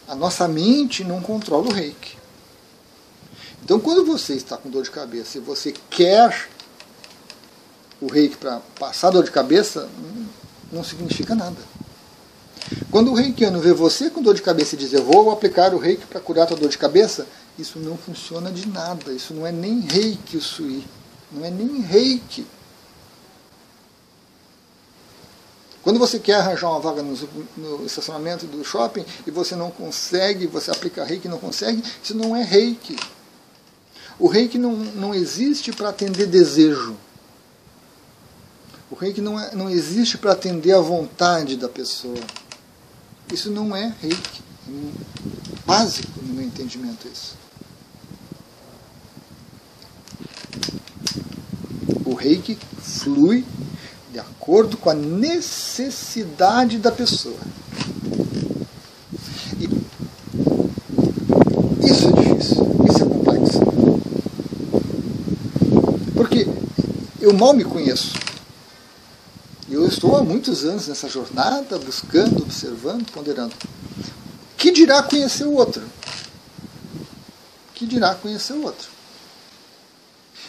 A 0.06 0.14
nossa 0.14 0.46
mente 0.46 1.02
não 1.02 1.20
controla 1.20 1.66
o 1.66 1.72
reiki. 1.72 2.16
Então, 3.64 3.80
quando 3.80 4.06
você 4.06 4.34
está 4.34 4.56
com 4.56 4.70
dor 4.70 4.84
de 4.84 4.92
cabeça 4.92 5.38
e 5.38 5.40
você 5.40 5.74
quer 5.90 6.48
o 8.00 8.06
reiki 8.06 8.36
para 8.36 8.60
passar 8.78 9.10
dor 9.10 9.24
de 9.24 9.32
cabeça, 9.32 9.88
não 10.70 10.84
significa 10.84 11.34
nada. 11.34 11.56
Quando 12.90 13.12
o 13.12 13.14
reikiano 13.14 13.60
vê 13.60 13.72
você 13.72 14.10
com 14.10 14.22
dor 14.22 14.34
de 14.34 14.42
cabeça 14.42 14.74
e 14.74 14.78
diz 14.78 14.92
eu 14.92 15.04
vou 15.04 15.30
aplicar 15.30 15.74
o 15.74 15.78
reiki 15.78 16.06
para 16.06 16.20
curar 16.20 16.44
a 16.44 16.46
tua 16.46 16.56
dor 16.56 16.68
de 16.68 16.78
cabeça, 16.78 17.26
isso 17.58 17.78
não 17.78 17.96
funciona 17.96 18.50
de 18.50 18.66
nada. 18.68 19.12
Isso 19.12 19.32
não 19.32 19.46
é 19.46 19.52
nem 19.52 19.80
reiki 19.80 20.36
o 20.36 20.42
sui. 20.42 20.84
Não 21.30 21.44
é 21.44 21.50
nem 21.50 21.80
reiki. 21.80 22.46
Quando 25.82 26.00
você 26.00 26.18
quer 26.18 26.34
arranjar 26.34 26.68
uma 26.70 26.80
vaga 26.80 27.00
no, 27.00 27.16
no, 27.56 27.86
estacionamento 27.86 28.44
do 28.44 28.64
shopping 28.64 29.04
e 29.24 29.30
você 29.30 29.54
não 29.54 29.70
consegue, 29.70 30.48
você 30.48 30.70
aplica 30.70 31.04
reiki 31.04 31.28
e 31.28 31.30
não 31.30 31.38
consegue, 31.38 31.80
isso 32.02 32.12
não 32.12 32.34
é 32.34 32.42
reiki. 32.42 32.96
O 34.18 34.26
reiki 34.26 34.58
não, 34.58 34.72
não 34.72 35.14
existe 35.14 35.72
para 35.72 35.90
atender 35.90 36.26
desejo. 36.26 36.96
O 38.90 38.96
reiki 38.96 39.20
não, 39.20 39.38
é, 39.38 39.54
não 39.54 39.70
existe 39.70 40.18
para 40.18 40.32
atender 40.32 40.72
a 40.72 40.80
vontade 40.80 41.56
da 41.56 41.68
pessoa. 41.68 42.18
Isso 43.32 43.50
não 43.50 43.74
é 43.76 43.92
reiki. 44.00 44.42
É 44.68 44.72
básico 45.66 46.20
no 46.22 46.34
meu 46.34 46.44
entendimento 46.44 47.08
isso. 47.08 47.34
O 52.04 52.14
reiki 52.14 52.56
flui 52.78 53.44
de 54.12 54.18
acordo 54.18 54.76
com 54.76 54.90
a 54.90 54.94
necessidade 54.94 56.78
da 56.78 56.92
pessoa. 56.92 57.38
E 59.58 59.68
isso 61.86 62.08
é 62.08 62.12
difícil, 62.12 62.66
isso 62.88 63.02
é 63.02 63.08
complexo. 63.08 63.60
Porque 66.14 66.48
eu 67.20 67.34
mal 67.34 67.52
me 67.52 67.64
conheço. 67.64 68.25
Eu 69.76 69.86
estou 69.86 70.16
há 70.16 70.22
muitos 70.22 70.64
anos 70.64 70.88
nessa 70.88 71.06
jornada, 71.06 71.78
buscando, 71.78 72.40
observando, 72.40 73.04
ponderando. 73.12 73.54
Que 74.56 74.70
dirá 74.70 75.02
conhecer 75.02 75.44
o 75.44 75.52
outro? 75.52 75.86
Que 77.74 77.84
dirá 77.84 78.14
conhecer 78.14 78.54
o 78.54 78.62
outro? 78.64 78.88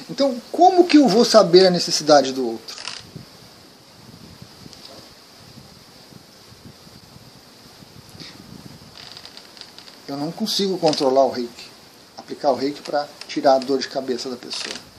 Então, 0.10 0.42
como 0.50 0.88
que 0.88 0.98
eu 0.98 1.10
vou 1.10 1.26
saber 1.26 1.68
a 1.68 1.70
necessidade 1.70 2.32
do 2.32 2.48
outro? 2.48 2.78
Eu 10.08 10.16
não 10.16 10.32
consigo 10.32 10.78
controlar 10.78 11.26
o 11.26 11.32
reiki, 11.32 11.70
aplicar 12.18 12.52
o 12.52 12.56
reiki 12.56 12.82
para 12.82 13.06
tirar 13.28 13.56
a 13.56 13.60
dor 13.60 13.80
de 13.80 13.90
cabeça 13.90 14.30
da 14.30 14.38
pessoa 14.38 14.97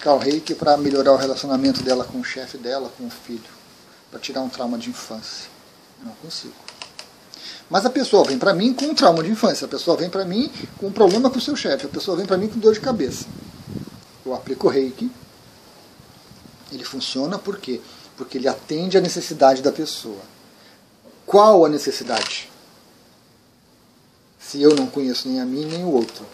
aplicar 0.00 0.14
o 0.14 0.18
reiki 0.18 0.54
para 0.54 0.76
melhorar 0.78 1.12
o 1.12 1.16
relacionamento 1.16 1.82
dela 1.82 2.04
com 2.04 2.20
o 2.20 2.24
chefe 2.24 2.56
dela, 2.56 2.90
com 2.96 3.06
o 3.06 3.10
filho, 3.10 3.50
para 4.10 4.18
tirar 4.18 4.40
um 4.40 4.48
trauma 4.48 4.78
de 4.78 4.88
infância. 4.88 5.46
Não 6.02 6.12
consigo. 6.22 6.54
Mas 7.68 7.84
a 7.84 7.90
pessoa 7.90 8.24
vem 8.24 8.38
para 8.38 8.54
mim 8.54 8.72
com 8.72 8.86
um 8.86 8.94
trauma 8.94 9.22
de 9.22 9.30
infância, 9.30 9.66
a 9.66 9.68
pessoa 9.68 9.96
vem 9.98 10.08
para 10.08 10.24
mim 10.24 10.50
com 10.78 10.86
um 10.86 10.92
problema 10.92 11.28
com 11.28 11.38
o 11.38 11.40
seu 11.40 11.54
chefe, 11.54 11.84
a 11.84 11.88
pessoa 11.88 12.16
vem 12.16 12.24
para 12.24 12.38
mim 12.38 12.48
com 12.48 12.58
dor 12.58 12.72
de 12.72 12.80
cabeça. 12.80 13.26
Eu 14.24 14.34
aplico 14.34 14.66
o 14.66 14.70
reiki, 14.70 15.10
ele 16.72 16.84
funciona 16.84 17.38
por 17.38 17.58
quê? 17.58 17.80
Porque 18.16 18.38
ele 18.38 18.48
atende 18.48 18.96
a 18.96 19.00
necessidade 19.00 19.60
da 19.60 19.70
pessoa. 19.70 20.22
Qual 21.26 21.64
a 21.64 21.68
necessidade? 21.68 22.50
Se 24.38 24.60
eu 24.62 24.74
não 24.74 24.86
conheço 24.86 25.28
nem 25.28 25.40
a 25.40 25.44
mim 25.44 25.66
nem 25.66 25.84
o 25.84 25.92
outro. 25.92 26.26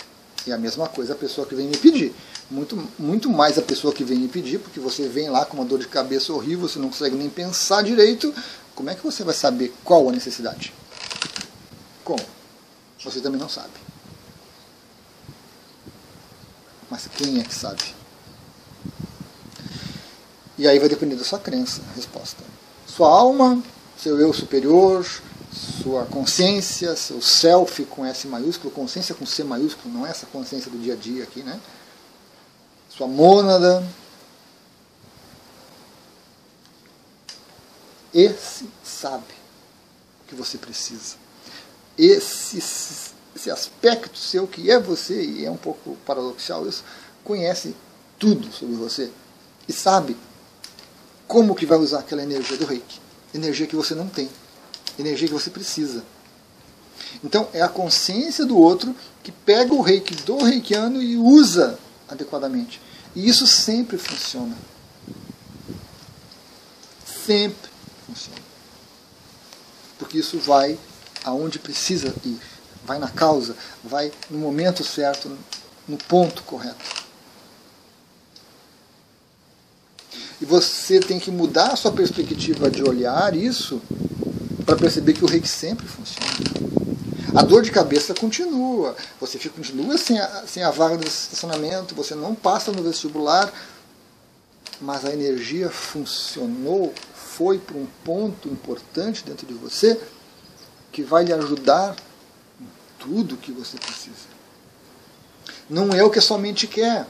E 0.46 0.52
a 0.52 0.56
mesma 0.56 0.88
coisa 0.88 1.12
a 1.12 1.16
pessoa 1.16 1.46
que 1.46 1.56
vem 1.56 1.66
me 1.66 1.76
pedir 1.76 2.14
muito, 2.50 2.88
muito 2.98 3.28
mais 3.30 3.58
a 3.58 3.62
pessoa 3.62 3.92
que 3.92 4.04
vem 4.04 4.18
me 4.18 4.28
pedir, 4.28 4.58
porque 4.58 4.78
você 4.78 5.08
vem 5.08 5.28
lá 5.28 5.44
com 5.44 5.56
uma 5.56 5.64
dor 5.64 5.78
de 5.78 5.88
cabeça 5.88 6.32
horrível, 6.32 6.68
você 6.68 6.78
não 6.78 6.88
consegue 6.88 7.16
nem 7.16 7.28
pensar 7.28 7.82
direito. 7.82 8.32
Como 8.74 8.90
é 8.90 8.94
que 8.94 9.02
você 9.02 9.24
vai 9.24 9.34
saber 9.34 9.74
qual 9.84 10.08
a 10.08 10.12
necessidade? 10.12 10.72
Como? 12.04 12.24
Você 13.02 13.20
também 13.20 13.40
não 13.40 13.48
sabe. 13.48 13.72
Mas 16.90 17.08
quem 17.08 17.40
é 17.40 17.44
que 17.44 17.54
sabe? 17.54 17.82
E 20.58 20.66
aí 20.66 20.78
vai 20.78 20.88
depender 20.88 21.16
da 21.16 21.24
sua 21.24 21.38
crença, 21.38 21.82
resposta. 21.94 22.42
Sua 22.86 23.08
alma, 23.08 23.62
seu 23.98 24.18
eu 24.18 24.32
superior, 24.32 25.06
sua 25.82 26.06
consciência, 26.06 26.94
seu 26.96 27.20
self 27.20 27.84
com 27.86 28.04
S 28.04 28.26
maiúsculo, 28.26 28.70
consciência 28.70 29.14
com 29.14 29.26
C 29.26 29.42
maiúsculo, 29.42 29.92
não 29.92 30.06
é 30.06 30.10
essa 30.10 30.26
consciência 30.26 30.70
do 30.70 30.78
dia 30.78 30.94
a 30.94 30.96
dia 30.96 31.24
aqui, 31.24 31.42
né? 31.42 31.60
Sua 32.96 33.06
mônada. 33.06 33.86
Esse 38.12 38.68
sabe 38.82 39.34
o 40.24 40.28
que 40.28 40.34
você 40.34 40.56
precisa. 40.56 41.16
Esse, 41.98 42.58
esse 42.58 43.50
aspecto 43.50 44.18
seu 44.18 44.46
que 44.46 44.70
é 44.70 44.78
você, 44.78 45.22
e 45.22 45.44
é 45.44 45.50
um 45.50 45.56
pouco 45.56 45.96
paradoxal 46.06 46.66
isso, 46.66 46.82
conhece 47.22 47.74
tudo 48.18 48.50
sobre 48.52 48.74
você 48.74 49.10
e 49.68 49.72
sabe 49.72 50.16
como 51.28 51.54
que 51.54 51.66
vai 51.66 51.78
usar 51.78 51.98
aquela 51.98 52.22
energia 52.22 52.56
do 52.56 52.64
reiki. 52.64 53.00
Energia 53.34 53.66
que 53.66 53.76
você 53.76 53.94
não 53.94 54.08
tem. 54.08 54.30
Energia 54.98 55.28
que 55.28 55.34
você 55.34 55.50
precisa. 55.50 56.02
Então 57.22 57.48
é 57.52 57.60
a 57.60 57.68
consciência 57.68 58.46
do 58.46 58.56
outro 58.56 58.96
que 59.22 59.30
pega 59.30 59.74
o 59.74 59.82
reiki 59.82 60.14
do 60.14 60.38
reikiano 60.38 61.02
e 61.02 61.16
usa 61.16 61.78
adequadamente. 62.08 62.80
E 63.14 63.28
isso 63.28 63.46
sempre 63.46 63.98
funciona. 63.98 64.56
Sempre 67.26 67.70
funciona. 68.06 68.40
Porque 69.98 70.18
isso 70.18 70.38
vai 70.38 70.78
aonde 71.24 71.58
precisa 71.58 72.14
ir. 72.24 72.38
Vai 72.84 72.98
na 72.98 73.08
causa, 73.08 73.56
vai 73.82 74.12
no 74.30 74.38
momento 74.38 74.84
certo, 74.84 75.36
no 75.88 75.96
ponto 75.96 76.42
correto. 76.44 77.06
E 80.40 80.44
você 80.44 81.00
tem 81.00 81.18
que 81.18 81.30
mudar 81.30 81.72
a 81.72 81.76
sua 81.76 81.90
perspectiva 81.90 82.70
de 82.70 82.82
olhar 82.82 83.34
isso 83.34 83.80
para 84.64 84.76
perceber 84.76 85.14
que 85.14 85.24
o 85.24 85.26
reiki 85.26 85.48
sempre 85.48 85.86
funciona. 85.86 86.26
A 87.34 87.42
dor 87.42 87.62
de 87.62 87.70
cabeça 87.70 88.14
continua. 88.14 88.96
Você 89.20 89.38
fica, 89.38 89.54
continua 89.56 89.98
sem 89.98 90.18
a, 90.18 90.44
sem 90.46 90.62
a 90.62 90.70
vaga 90.70 90.96
de 90.96 91.08
estacionamento, 91.08 91.94
você 91.94 92.14
não 92.14 92.34
passa 92.34 92.70
no 92.70 92.82
vestibular, 92.82 93.52
mas 94.80 95.04
a 95.04 95.12
energia 95.12 95.70
funcionou, 95.70 96.92
foi 97.14 97.58
para 97.58 97.76
um 97.76 97.86
ponto 98.04 98.48
importante 98.48 99.24
dentro 99.24 99.46
de 99.46 99.54
você 99.54 100.00
que 100.92 101.02
vai 101.02 101.24
lhe 101.24 101.32
ajudar 101.32 101.96
em 102.60 102.66
tudo 102.98 103.36
que 103.36 103.52
você 103.52 103.76
precisa. 103.76 104.36
Não 105.68 105.90
é 105.90 106.02
o 106.02 106.10
que 106.10 106.18
a 106.18 106.22
sua 106.22 106.38
mente 106.38 106.66
quer. 106.66 107.06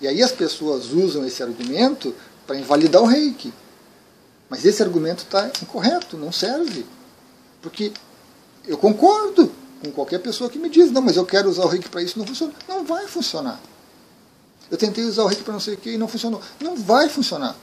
E 0.00 0.06
aí 0.06 0.22
as 0.22 0.32
pessoas 0.32 0.92
usam 0.92 1.24
esse 1.26 1.42
argumento 1.42 2.14
para 2.46 2.56
invalidar 2.56 3.02
o 3.02 3.06
reiki. 3.06 3.52
Mas 4.48 4.64
esse 4.64 4.82
argumento 4.82 5.24
está 5.24 5.50
incorreto, 5.62 6.18
não 6.18 6.30
serve. 6.30 6.84
Porque 7.62 7.92
eu 8.66 8.78
concordo 8.78 9.52
com 9.82 9.90
qualquer 9.90 10.20
pessoa 10.20 10.48
que 10.48 10.58
me 10.58 10.68
diz, 10.68 10.90
não, 10.90 11.02
mas 11.02 11.16
eu 11.16 11.26
quero 11.26 11.48
usar 11.48 11.64
o 11.64 11.68
reiki 11.68 11.88
para 11.88 12.02
isso, 12.02 12.18
não 12.18 12.26
funciona. 12.26 12.52
Não 12.68 12.84
vai 12.84 13.06
funcionar. 13.06 13.60
Eu 14.70 14.78
tentei 14.78 15.04
usar 15.04 15.24
o 15.24 15.26
reiki 15.26 15.42
para 15.42 15.52
não 15.52 15.60
sei 15.60 15.74
o 15.74 15.76
que 15.76 15.90
e 15.90 15.98
não 15.98 16.08
funcionou. 16.08 16.40
Não 16.60 16.76
vai 16.76 17.08
funcionar. 17.08 17.56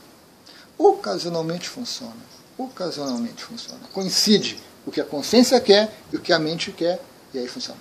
Ocasionalmente 0.78 1.70
funciona. 1.70 2.16
Ocasionalmente 2.58 3.44
funciona. 3.44 3.82
Coincide 3.94 4.60
o 4.86 4.92
que 4.92 5.00
a 5.00 5.06
consciência 5.06 5.60
quer 5.62 5.96
e 6.12 6.18
o 6.18 6.20
que 6.20 6.34
a 6.34 6.40
mente 6.40 6.72
quer, 6.72 7.02
e 7.34 7.40
aí 7.40 7.48
funciona. 7.48 7.80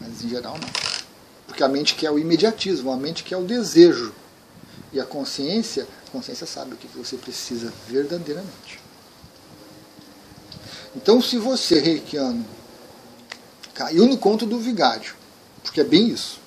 Mas 0.00 0.24
em 0.24 0.28
geral 0.28 0.58
não. 0.58 0.68
Porque 1.46 1.62
a 1.62 1.68
mente 1.68 1.94
quer 1.94 2.10
o 2.10 2.18
imediatismo, 2.18 2.90
a 2.90 2.96
mente 2.96 3.22
quer 3.22 3.36
o 3.36 3.44
desejo. 3.44 4.12
E 4.92 5.00
a 5.00 5.04
consciência, 5.04 5.86
a 6.08 6.10
consciência 6.10 6.46
sabe 6.46 6.74
o 6.74 6.76
que 6.76 6.88
você 6.88 7.16
precisa 7.16 7.72
verdadeiramente. 7.86 8.79
Então, 10.94 11.22
se 11.22 11.38
você, 11.38 11.78
reikiano, 11.78 12.44
caiu 13.74 14.06
no 14.06 14.18
conto 14.18 14.44
do 14.44 14.58
vigário, 14.58 15.14
porque 15.62 15.80
é 15.80 15.84
bem 15.84 16.08
isso. 16.08 16.40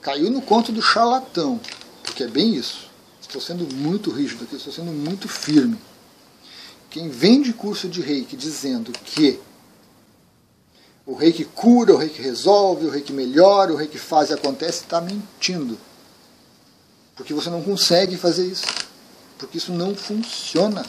Caiu 0.00 0.30
no 0.30 0.42
conto 0.42 0.72
do 0.72 0.82
charlatão, 0.82 1.60
porque 2.02 2.24
é 2.24 2.28
bem 2.28 2.54
isso. 2.54 2.90
Estou 3.20 3.40
sendo 3.40 3.72
muito 3.74 4.10
rígido 4.10 4.44
aqui, 4.44 4.56
estou 4.56 4.72
sendo 4.72 4.92
muito 4.92 5.28
firme. 5.28 5.78
Quem 6.90 7.08
vende 7.08 7.52
curso 7.52 7.88
de 7.88 8.02
reiki 8.02 8.36
dizendo 8.36 8.92
que 8.92 9.40
o 11.06 11.14
reiki 11.14 11.44
cura, 11.44 11.94
o 11.94 11.96
reiki 11.96 12.20
resolve, 12.20 12.86
o 12.86 12.90
reiki 12.90 13.12
melhora, 13.12 13.72
o 13.72 13.76
reiki 13.76 13.98
faz 13.98 14.30
e 14.30 14.34
acontece, 14.34 14.82
está 14.82 15.00
mentindo. 15.00 15.78
Porque 17.16 17.32
você 17.32 17.48
não 17.48 17.62
consegue 17.62 18.16
fazer 18.16 18.46
isso. 18.46 18.66
Porque 19.38 19.58
isso 19.58 19.72
não 19.72 19.94
funciona. 19.94 20.84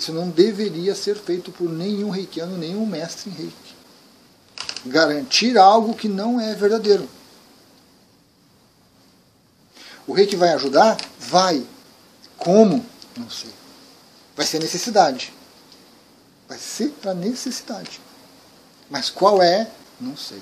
Isso 0.00 0.14
não 0.14 0.30
deveria 0.30 0.94
ser 0.94 1.14
feito 1.14 1.52
por 1.52 1.68
nenhum 1.68 2.08
reikiano, 2.08 2.56
nenhum 2.56 2.86
mestre 2.86 3.28
em 3.28 3.34
reiki. 3.34 3.76
Garantir 4.86 5.58
algo 5.58 5.94
que 5.94 6.08
não 6.08 6.40
é 6.40 6.54
verdadeiro. 6.54 7.06
O 10.06 10.14
reiki 10.14 10.36
vai 10.36 10.54
ajudar? 10.54 10.96
Vai. 11.18 11.66
Como? 12.38 12.82
Não 13.14 13.28
sei. 13.28 13.50
Vai 14.34 14.46
ser 14.46 14.58
necessidade. 14.60 15.34
Vai 16.48 16.56
ser 16.56 16.88
para 17.02 17.12
necessidade. 17.12 18.00
Mas 18.88 19.10
qual 19.10 19.42
é? 19.42 19.70
Não 20.00 20.16
sei. 20.16 20.40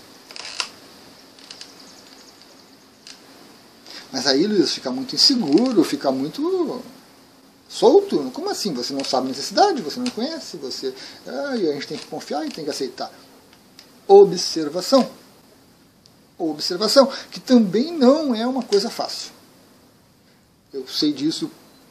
Mas 4.12 4.24
aí, 4.28 4.46
Luiz, 4.46 4.72
fica 4.72 4.92
muito 4.92 5.16
inseguro, 5.16 5.82
fica 5.82 6.12
muito 6.12 6.80
solto. 7.68 8.30
Como 8.32 8.48
assim? 8.48 8.72
Você 8.72 8.92
não 8.92 9.04
sabe 9.04 9.28
necessidade, 9.28 9.82
você 9.82 10.00
não 10.00 10.10
conhece, 10.10 10.56
você. 10.56 10.94
Ah, 11.26 11.50
a 11.50 11.56
gente 11.56 11.86
tem 11.86 11.98
que 11.98 12.06
confiar 12.06 12.46
e 12.46 12.50
tem 12.50 12.64
que 12.64 12.70
aceitar. 12.70 13.12
Observação. 14.06 15.08
Observação, 16.38 17.10
que 17.30 17.40
também 17.40 17.92
não 17.92 18.34
é 18.34 18.46
uma 18.46 18.62
coisa 18.62 18.88
fácil. 18.88 19.32
Eu 20.72 20.86
sei 20.86 21.12
disso 21.12 21.50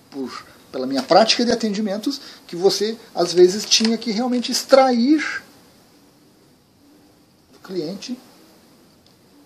por, 0.10 0.46
pela 0.72 0.88
minha 0.88 1.04
prática 1.04 1.44
de 1.44 1.52
atendimentos, 1.52 2.22
que 2.48 2.56
você 2.56 2.98
às 3.14 3.34
vezes 3.34 3.66
tinha 3.66 3.98
que 3.98 4.10
realmente 4.10 4.52
extrair 4.52 5.44
do 7.52 7.60
cliente 7.60 8.18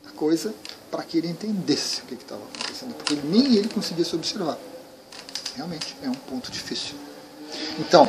a 0.05 0.11
coisa 0.11 0.53
para 0.91 1.01
que 1.01 1.17
ele 1.17 1.29
entendesse 1.29 2.01
o 2.01 2.05
que 2.05 2.13
estava 2.13 2.43
acontecendo, 2.43 2.93
porque 2.93 3.15
nem 3.15 3.55
ele 3.55 3.69
conseguia 3.69 4.05
se 4.05 4.15
observar 4.15 4.59
realmente 5.55 5.95
é 6.03 6.09
um 6.09 6.13
ponto 6.13 6.51
difícil. 6.51 6.95
Então, 7.79 8.07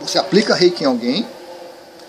você 0.00 0.18
aplica 0.18 0.54
reiki 0.54 0.84
em 0.84 0.86
alguém, 0.86 1.26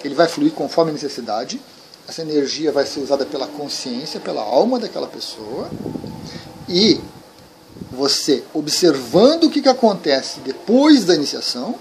ele 0.03 0.15
vai 0.15 0.27
fluir 0.27 0.51
conforme 0.53 0.91
a 0.91 0.93
necessidade, 0.93 1.59
essa 2.07 2.21
energia 2.21 2.71
vai 2.71 2.85
ser 2.85 3.01
usada 3.01 3.25
pela 3.25 3.47
consciência, 3.47 4.19
pela 4.19 4.41
alma 4.41 4.79
daquela 4.79 5.07
pessoa, 5.07 5.69
e 6.69 7.01
você, 7.91 8.43
observando 8.53 9.45
o 9.45 9.49
que, 9.49 9.61
que 9.61 9.69
acontece 9.69 10.39
depois 10.41 11.03
da 11.05 11.15
iniciação, 11.15 11.75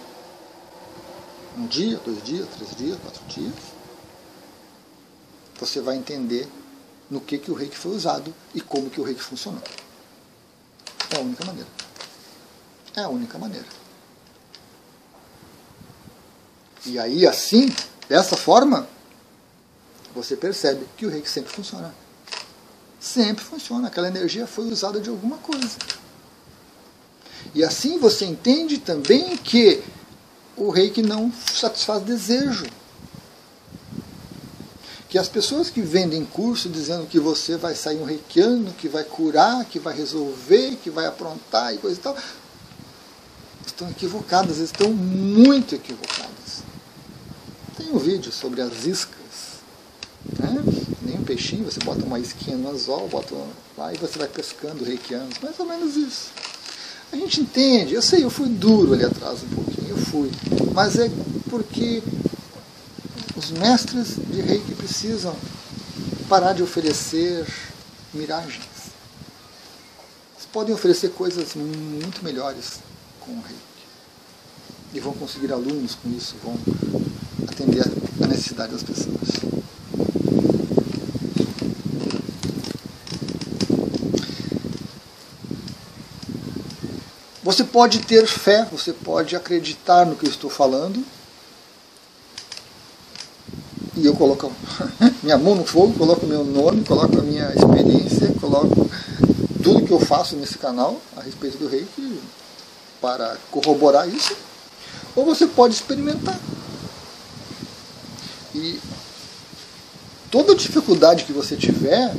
um 1.57 1.67
dia, 1.67 2.01
dois 2.05 2.23
dias, 2.23 2.47
três 2.57 2.77
dias, 2.77 2.99
quatro 3.01 3.23
dias, 3.29 3.55
você 5.59 5.81
vai 5.81 5.97
entender 5.97 6.47
no 7.11 7.21
que, 7.21 7.39
que 7.39 7.51
o 7.51 7.55
reiki 7.55 7.77
foi 7.77 7.93
usado 7.93 8.35
e 8.55 8.61
como 8.61 8.91
que 8.91 9.01
o 9.01 9.05
reiki 9.05 9.23
funcionou. 9.23 9.63
É 11.11 11.17
a 11.17 11.21
única 11.21 11.45
maneira. 11.45 11.76
É 12.97 13.03
a 13.03 13.09
única 13.09 13.37
maneira. 13.37 13.67
E 16.87 16.99
aí, 16.99 17.27
assim, 17.27 17.71
dessa 18.09 18.37
forma, 18.37 18.89
você 20.15 20.35
percebe 20.35 20.87
que 20.97 21.05
o 21.05 21.11
reiki 21.11 21.29
sempre 21.29 21.53
funciona. 21.53 21.95
Sempre 22.99 23.45
funciona. 23.45 23.89
Aquela 23.89 24.09
energia 24.09 24.47
foi 24.47 24.65
usada 24.71 24.99
de 24.99 25.11
alguma 25.11 25.37
coisa. 25.37 25.77
E 27.55 27.63
assim 27.63 27.99
você 27.99 28.25
entende 28.25 28.79
também 28.79 29.37
que 29.37 29.83
o 30.57 30.71
reiki 30.71 31.03
não 31.03 31.31
satisfaz 31.53 32.03
desejo. 32.03 32.67
Que 35.09 35.19
as 35.19 35.29
pessoas 35.29 35.71
que 35.71 35.83
vendem 35.83 36.25
curso 36.25 36.69
dizendo 36.69 37.07
que 37.07 37.21
você 37.21 37.57
vai 37.57 37.75
sair 37.75 37.99
um 37.99 38.05
reikiano, 38.05 38.73
que 38.73 38.89
vai 38.89 39.05
curar, 39.05 39.65
que 39.67 39.79
vai 39.79 39.95
resolver, 39.95 40.77
que 40.83 40.91
vai 40.91 41.07
aprontar 41.07 41.75
e 41.75 41.79
coisa 41.79 41.99
e 41.99 42.03
tal, 42.03 42.17
estão 43.77 43.91
equivocadas, 43.91 44.57
estão 44.57 44.91
muito 44.91 45.75
equivocadas. 45.75 46.65
Tem 47.77 47.91
um 47.93 47.99
vídeo 47.99 48.33
sobre 48.33 48.63
as 48.63 48.87
iscas. 48.87 49.61
Né? 50.39 50.63
Nem 51.03 51.19
um 51.19 51.25
peixinho, 51.25 51.65
você 51.65 51.79
bota 51.81 52.03
uma 52.05 52.19
isquinha 52.19 52.57
no 52.57 52.71
anzol, 52.71 53.07
bota 53.07 53.35
lá 53.77 53.93
e 53.93 53.99
você 53.99 54.19
vai 54.19 54.29
pescando 54.29 54.83
reikianos. 54.83 55.39
Mais 55.43 55.61
ou 55.61 55.67
menos 55.67 55.95
isso. 55.95 56.31
A 57.13 57.17
gente 57.17 57.43
entende, 57.43 57.95
eu 57.95 58.03
sei, 58.03 58.25
eu 58.25 58.31
fui 58.31 58.49
duro 58.49 58.95
ali 58.95 59.05
atrás 59.05 59.43
um 59.43 59.55
pouquinho, 59.55 59.91
eu 59.91 59.99
fui. 59.99 60.31
Mas 60.73 60.99
é 60.99 61.11
porque 61.51 62.03
os 63.37 63.51
mestres 63.51 64.17
de 64.17 64.41
reiki 64.41 64.75
precisam 64.75 65.37
parar 66.31 66.55
de 66.55 66.63
oferecer 66.63 67.47
miragens. 68.15 68.65
Eles 70.35 70.47
podem 70.51 70.75
oferecer 70.75 71.11
coisas 71.11 71.55
muito 71.55 72.25
melhores 72.25 72.81
com 73.27 73.33
o 73.33 73.43
reiki. 73.43 73.61
E 74.95 75.01
vão 75.01 75.13
conseguir 75.13 75.53
alunos 75.53 75.97
com 75.97 76.09
isso, 76.11 76.37
vão 76.43 76.57
atender 77.47 77.83
a 78.23 78.27
necessidade 78.27 78.73
das 78.73 78.83
pessoas. 78.83 79.57
Você 87.43 87.63
pode 87.63 88.01
ter 88.01 88.27
fé, 88.27 88.67
você 88.71 88.93
pode 88.93 89.37
acreditar 89.37 90.05
no 90.05 90.17
que 90.17 90.27
eu 90.27 90.31
estou 90.31 90.51
falando. 90.51 91.05
E 93.97 94.05
eu 94.05 94.15
coloco 94.15 94.53
minha 95.23 95.39
mão 95.39 95.55
no 95.55 95.65
fogo, 95.65 95.93
coloco 95.97 96.27
meu 96.27 96.45
nome, 96.45 96.85
coloco 96.85 97.19
a 97.19 97.23
minha 97.23 97.53
experiência, 97.55 98.33
coloco 98.41 98.91
tudo 99.63 99.87
que 99.87 99.93
eu 99.93 100.01
faço 100.01 100.37
nesse 100.37 100.59
canal 100.59 101.01
a 101.17 101.23
respeito 101.23 101.57
do 101.59 101.69
reiki 101.69 102.16
para 103.01 103.37
corroborar 103.51 104.09
isso, 104.09 104.37
ou 105.15 105.25
você 105.25 105.47
pode 105.47 105.75
experimentar. 105.75 106.39
E 108.55 108.79
toda 110.31 110.55
dificuldade 110.55 111.25
que 111.25 111.33
você 111.33 111.57
tiver 111.57 112.15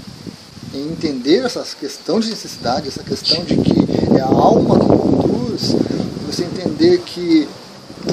em 0.74 0.92
entender 0.92 1.46
essa 1.46 1.64
questão 1.80 2.20
de 2.20 2.30
necessidade, 2.30 2.88
essa 2.88 3.04
questão 3.04 3.44
de 3.44 3.58
que 3.58 4.18
é 4.18 4.22
a 4.22 4.26
alma 4.26 4.80
que 4.80 4.86
conduz, 4.86 5.74
você 6.26 6.44
entender 6.44 7.00
que 7.00 7.48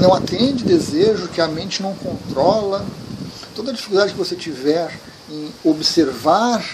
não 0.01 0.15
atende 0.15 0.65
desejo, 0.65 1.29
que 1.29 1.41
a 1.41 1.49
mente 1.49 1.83
não 1.83 1.95
controla, 1.95 2.85
toda 3.55 3.73
dificuldade 3.73 4.13
que 4.13 4.19
você 4.19 4.35
tiver 4.35 4.99
em 5.31 5.51
observar 5.65 6.65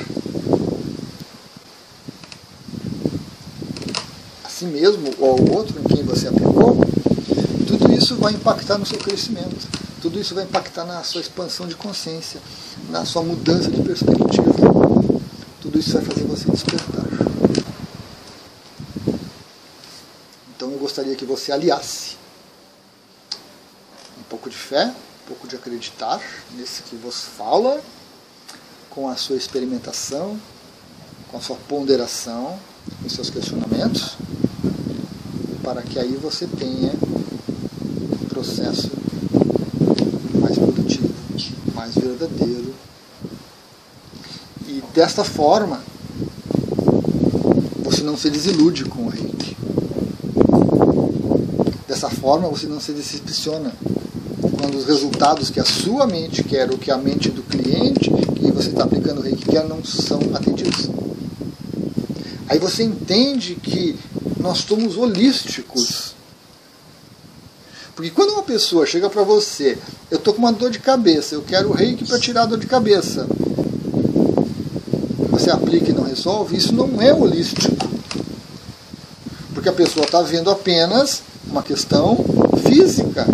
si 4.61 4.67
mesmo 4.67 5.11
ou 5.19 5.31
ao 5.31 5.57
outro 5.57 5.81
em 5.81 5.85
quem 5.85 6.05
você 6.05 6.29
aplicou, 6.29 6.77
tudo 7.67 7.91
isso 7.95 8.15
vai 8.17 8.35
impactar 8.35 8.77
no 8.77 8.85
seu 8.85 8.99
crescimento. 8.99 9.67
Tudo 10.03 10.21
isso 10.21 10.35
vai 10.35 10.45
impactar 10.45 10.85
na 10.85 11.03
sua 11.03 11.23
expansão 11.23 11.67
de 11.67 11.75
consciência, 11.75 12.39
na 12.91 13.07
sua 13.07 13.23
mudança 13.23 13.71
de 13.71 13.81
perspectiva. 13.83 14.53
Tudo 15.63 15.79
isso 15.79 15.95
vai 15.95 16.03
fazer 16.05 16.25
você 16.25 16.51
despertar. 16.51 17.07
Então 20.55 20.71
eu 20.73 20.79
gostaria 20.79 21.17
que 21.17 21.25
você 21.25 21.53
aliasse 21.53 22.17
um 24.19 24.23
pouco 24.29 24.51
de 24.51 24.57
fé, 24.57 24.93
um 25.25 25.27
pouco 25.27 25.49
de 25.49 25.57
acreditar 25.57 26.21
nesse 26.53 26.83
que 26.83 26.97
vos 26.97 27.23
fala, 27.23 27.81
com 28.91 29.09
a 29.09 29.17
sua 29.17 29.37
experimentação, 29.37 30.39
com 31.31 31.39
a 31.39 31.41
sua 31.41 31.57
ponderação, 31.57 32.59
com 33.03 33.09
seus 33.09 33.31
questionamentos, 33.31 34.19
para 35.63 35.83
que 35.83 35.99
aí 35.99 36.17
você 36.21 36.47
tenha 36.47 36.93
um 36.93 38.29
processo 38.29 38.91
mais 40.41 40.57
produtivo, 40.57 41.13
mais 41.75 41.95
verdadeiro. 41.95 42.75
E 44.67 44.83
desta 44.95 45.25
forma, 45.25 45.81
você 47.83 48.03
não 48.03 48.17
se 48.17 48.31
desilude 48.31 48.85
com 48.85 49.07
o 49.07 49.09
reiki. 49.09 49.57
Dessa 51.87 52.09
forma, 52.09 52.49
você 52.49 52.67
não 52.67 52.81
se 52.81 52.93
decepciona 52.93 53.73
quando 54.59 54.77
os 54.77 54.87
resultados 54.87 55.51
que 55.51 55.61
a 55.61 55.65
sua 55.65 56.07
mente 56.07 56.43
quer, 56.43 56.71
ou 56.71 56.79
que 56.79 56.91
a 56.91 56.97
mente 56.97 57.31
do 57.31 57.43
cliente 57.43 58.11
que 58.37 58.51
você 58.53 58.69
está 58.69 58.85
aplicando 58.85 59.19
o 59.19 59.23
reiki 59.23 59.45
quer, 59.45 59.67
não 59.67 59.85
são 59.85 60.21
atendidos. 60.35 60.89
Aí 62.49 62.59
você 62.59 62.83
entende 62.83 63.55
que 63.55 63.97
nós 64.41 64.59
somos 64.59 64.97
holísticos. 64.97 66.15
Porque 67.95 68.11
quando 68.11 68.31
uma 68.31 68.43
pessoa 68.43 68.87
chega 68.87 69.11
para 69.11 69.23
você, 69.23 69.77
eu 70.11 70.17
estou 70.17 70.33
com 70.33 70.41
uma 70.41 70.53
dor 70.53 70.71
de 70.71 70.79
cabeça, 70.79 71.35
eu 71.35 71.43
quero 71.43 71.69
o 71.69 71.73
reiki 71.73 72.07
para 72.07 72.19
tirar 72.19 72.43
a 72.43 72.47
dor 72.47 72.59
de 72.59 72.67
cabeça. 72.67 73.27
Você 75.31 75.51
aplica 75.51 75.91
e 75.91 75.93
não 75.93 76.05
resolve, 76.05 76.57
isso 76.57 76.75
não 76.75 77.01
é 77.01 77.13
holístico. 77.13 77.77
Porque 79.53 79.69
a 79.69 79.73
pessoa 79.73 80.07
está 80.07 80.23
vendo 80.23 80.51
apenas 80.51 81.23
uma 81.47 81.63
questão 81.63 82.25
física. 82.67 83.27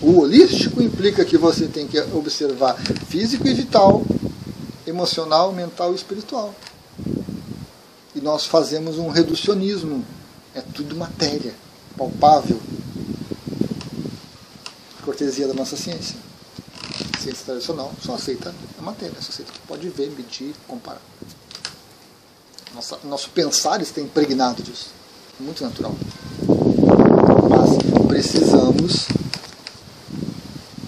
O 0.00 0.20
holístico 0.20 0.82
implica 0.82 1.24
que 1.24 1.36
você 1.36 1.66
tem 1.66 1.86
que 1.86 2.00
observar 2.14 2.76
físico 3.08 3.46
e 3.46 3.52
vital, 3.52 4.02
emocional, 4.88 5.52
mental 5.52 5.92
e 5.92 5.96
espiritual. 5.96 6.54
E 8.14 8.20
nós 8.20 8.46
fazemos 8.46 8.98
um 8.98 9.08
reducionismo. 9.08 10.04
É 10.54 10.60
tudo 10.60 10.96
matéria, 10.96 11.54
palpável. 11.96 12.60
Cortesia 15.04 15.46
da 15.46 15.54
nossa 15.54 15.76
ciência. 15.76 16.16
A 17.16 17.20
ciência 17.20 17.44
tradicional 17.44 17.92
só 18.04 18.14
aceita 18.14 18.54
a 18.78 18.82
matéria, 18.82 19.14
só 19.20 19.28
aceita 19.30 19.52
que 19.52 19.60
pode 19.60 19.88
ver, 19.88 20.10
medir, 20.10 20.54
comparar. 20.66 21.00
Nossa, 22.74 22.98
nosso 23.04 23.30
pensar 23.30 23.80
está 23.82 24.00
impregnado 24.00 24.62
disso. 24.62 24.90
Muito 25.40 25.62
natural. 25.62 25.94
Mas 27.50 28.06
precisamos 28.06 29.08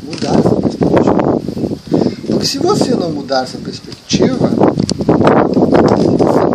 mudar 0.02 0.38
essa 0.38 0.56
perspectiva. 0.56 1.40
Porque 2.26 2.39
se 2.50 2.58
você 2.58 2.96
não 2.96 3.12
mudar 3.12 3.44
essa 3.44 3.58
perspectiva, 3.58 4.50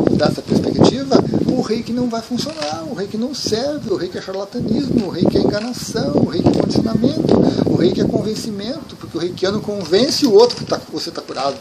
mudar 0.09 0.27
essa 0.27 0.41
perspectiva, 0.41 1.15
o 1.49 1.61
reiki 1.61 1.93
não 1.93 2.09
vai 2.09 2.21
funcionar, 2.21 2.83
o 2.83 2.93
reiki 2.93 3.17
não 3.17 3.33
serve, 3.33 3.93
o 3.93 3.95
reiki 3.95 4.17
é 4.17 4.21
charlatanismo, 4.21 5.07
o 5.07 5.09
reiki 5.09 5.37
é 5.37 5.39
enganação, 5.39 6.15
o 6.17 6.25
reiki 6.25 6.49
é 6.49 6.51
condicionamento, 6.51 7.39
o 7.65 7.77
reiki 7.77 8.01
é 8.01 8.03
convencimento, 8.03 8.97
porque 8.97 9.17
o 9.17 9.21
reikiano 9.21 9.61
convence 9.61 10.25
o 10.25 10.33
outro 10.33 10.57
que 10.57 10.65
tá, 10.65 10.81
você 10.91 11.07
está 11.07 11.21
curado. 11.21 11.55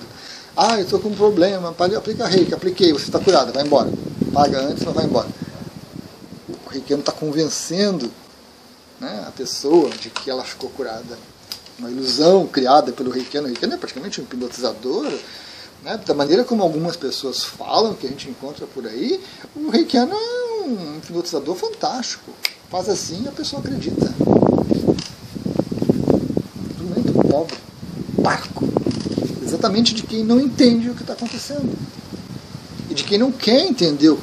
Ah, 0.57 0.79
eu 0.79 0.83
estou 0.83 0.99
com 0.99 1.11
um 1.11 1.15
problema, 1.15 1.69
aplica 1.69 2.27
reiki, 2.27 2.53
apliquei, 2.53 2.93
você 2.93 3.05
está 3.05 3.21
curado, 3.21 3.53
vai 3.53 3.65
embora. 3.65 3.89
Paga 4.33 4.63
antes, 4.63 4.83
mas 4.83 4.95
vai 4.97 5.05
embora. 5.05 5.29
O 6.49 6.71
reikiano 6.71 7.03
está 7.03 7.13
convencendo 7.13 8.11
né, 8.99 9.27
a 9.29 9.31
pessoa 9.31 9.91
de 9.91 10.11
que 10.11 10.29
ela 10.29 10.43
ficou 10.43 10.69
curada 10.71 11.17
uma 11.79 11.91
ilusão 11.91 12.47
criada 12.47 12.93
pelo 12.93 13.11
Reikiano. 13.11 13.47
O 13.47 13.51
Reikiano 13.51 13.75
é 13.75 13.77
praticamente 13.77 14.21
um 14.21 14.25
hipnotizador. 14.25 15.13
Né? 15.83 16.01
Da 16.07 16.15
maneira 16.15 16.45
como 16.45 16.63
algumas 16.63 16.97
pessoas 16.97 17.45
falam, 17.45 17.95
que 17.95 18.07
a 18.07 18.11
gente 18.11 18.29
encontra 18.29 18.67
por 18.67 18.87
aí, 18.87 19.21
o 19.55 19.69
Reikiano 19.69 20.13
é 20.13 20.63
um 20.65 20.97
hipnotizador 20.99 21.55
fantástico. 21.55 22.31
Faz 22.71 22.89
assim 22.89 23.23
e 23.25 23.29
a 23.29 23.33
pessoa 23.33 23.61
acredita. 23.61 24.13
Muito 26.81 27.29
pobre, 27.29 27.57
parco. 28.23 28.65
Exatamente 29.43 29.95
de 29.95 30.03
quem 30.03 30.25
não 30.25 30.41
entende 30.41 30.91
o 30.91 30.95
que 30.95 31.03
está 31.03 31.13
acontecendo. 31.13 31.71
E 32.91 32.95
de 32.95 33.05
quem 33.05 33.19
não 33.19 33.31
quer 33.31 33.67
entender 33.67 34.17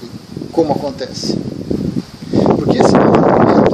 como 0.52 0.74
acontece. 0.74 1.38
Porque 2.58 2.78
esse 2.78 2.94
movimento 2.94 3.72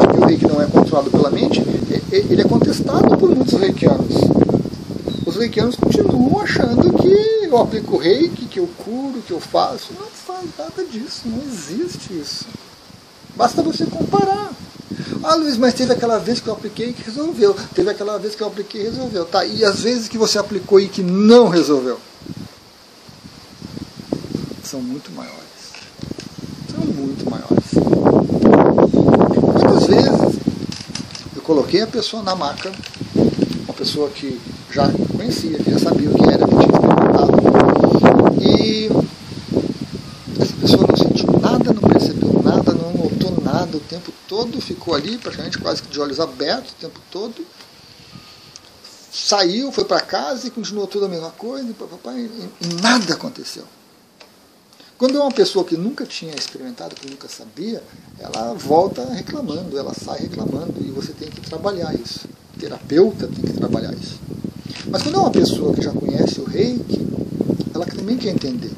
de 0.00 0.06
que 0.08 0.16
o 0.16 0.26
reiki 0.26 0.45
não 0.56 0.62
é 0.62 0.66
controlado 0.66 1.10
pela 1.10 1.30
mente 1.30 1.60
ele 2.10 2.40
é 2.40 2.44
contestado 2.44 3.16
por 3.18 3.34
muitos 3.34 3.58
reikianos. 3.58 4.14
Os 5.26 5.36
reikianos 5.36 5.76
continuam 5.76 6.40
achando 6.40 6.92
que 6.94 7.44
eu 7.44 7.56
aplico 7.58 7.96
reiki, 7.98 8.46
que 8.46 8.60
eu 8.60 8.68
curo, 8.78 9.22
que 9.26 9.32
eu 9.32 9.40
faço. 9.40 9.92
Não 9.92 10.06
faz 10.06 10.46
nada 10.56 10.84
disso, 10.84 11.22
não 11.26 11.42
existe 11.42 12.12
isso. 12.12 12.46
Basta 13.34 13.62
você 13.62 13.84
comparar. 13.86 14.50
Ah, 15.22 15.34
Luiz, 15.34 15.58
mas 15.58 15.74
teve 15.74 15.92
aquela 15.92 16.18
vez 16.18 16.40
que 16.40 16.48
eu 16.48 16.54
apliquei 16.54 16.92
que 16.92 17.02
resolveu. 17.02 17.54
Teve 17.74 17.90
aquela 17.90 18.18
vez 18.18 18.34
que 18.34 18.42
eu 18.42 18.46
apliquei 18.46 18.82
e 18.82 18.84
resolveu. 18.84 19.24
Tá, 19.24 19.44
e 19.44 19.64
as 19.64 19.80
vezes 19.80 20.08
que 20.08 20.16
você 20.16 20.38
aplicou 20.38 20.80
e 20.80 20.88
que 20.88 21.02
não 21.02 21.48
resolveu? 21.48 21.98
São 24.62 24.80
muito 24.80 25.10
maiores. 25.12 25.36
São 26.70 26.84
muito 26.84 27.28
maiores. 27.28 27.46
Muitas 29.52 29.86
vezes 29.86 30.36
coloquei 31.46 31.80
a 31.80 31.86
pessoa 31.86 32.24
na 32.24 32.34
maca, 32.34 32.72
uma 33.14 33.74
pessoa 33.74 34.10
que 34.10 34.40
já 34.72 34.90
conhecia, 35.16 35.56
que 35.58 35.70
já 35.70 35.78
sabia 35.78 36.10
o 36.10 36.14
que 36.14 36.24
era, 36.24 36.44
que 36.44 36.56
tinha 36.56 36.66
experimentado, 36.66 38.42
e 38.42 38.90
essa 40.42 40.52
pessoa 40.54 40.86
não 40.88 40.96
sentiu 40.96 41.40
nada, 41.40 41.72
não 41.72 41.88
percebeu 41.88 42.42
nada, 42.42 42.72
não 42.72 42.92
notou 42.92 43.40
nada 43.40 43.76
o 43.76 43.80
tempo 43.80 44.12
todo, 44.26 44.60
ficou 44.60 44.96
ali 44.96 45.16
praticamente 45.18 45.58
quase 45.58 45.82
que 45.82 45.88
de 45.88 46.00
olhos 46.00 46.18
abertos 46.18 46.72
o 46.72 46.80
tempo 46.80 47.00
todo, 47.12 47.46
saiu, 49.12 49.70
foi 49.70 49.84
para 49.84 50.00
casa 50.00 50.48
e 50.48 50.50
continuou 50.50 50.88
tudo 50.88 51.06
a 51.06 51.08
mesma 51.08 51.30
coisa, 51.30 51.64
e, 51.64 52.66
e 52.66 52.74
nada 52.82 53.14
aconteceu. 53.14 53.64
Quando 54.98 55.18
é 55.18 55.20
uma 55.20 55.30
pessoa 55.30 55.62
que 55.62 55.76
nunca 55.76 56.06
tinha 56.06 56.34
experimentado, 56.34 56.94
que 56.94 57.10
nunca 57.10 57.28
sabia, 57.28 57.82
ela 58.18 58.54
volta 58.54 59.04
reclamando, 59.12 59.78
ela 59.78 59.92
sai 59.92 60.20
reclamando 60.20 60.74
e 60.80 60.90
você 60.90 61.12
tem 61.12 61.28
que 61.28 61.42
trabalhar 61.42 61.94
isso. 61.94 62.26
O 62.54 62.58
terapeuta 62.58 63.28
tem 63.28 63.44
que 63.44 63.52
trabalhar 63.52 63.92
isso. 63.92 64.18
Mas 64.88 65.02
quando 65.02 65.16
é 65.16 65.18
uma 65.18 65.30
pessoa 65.30 65.74
que 65.74 65.82
já 65.82 65.92
conhece 65.92 66.40
o 66.40 66.44
reiki, 66.44 67.06
ela 67.74 67.84
também 67.84 68.16
quer 68.16 68.30
entender. 68.30 68.72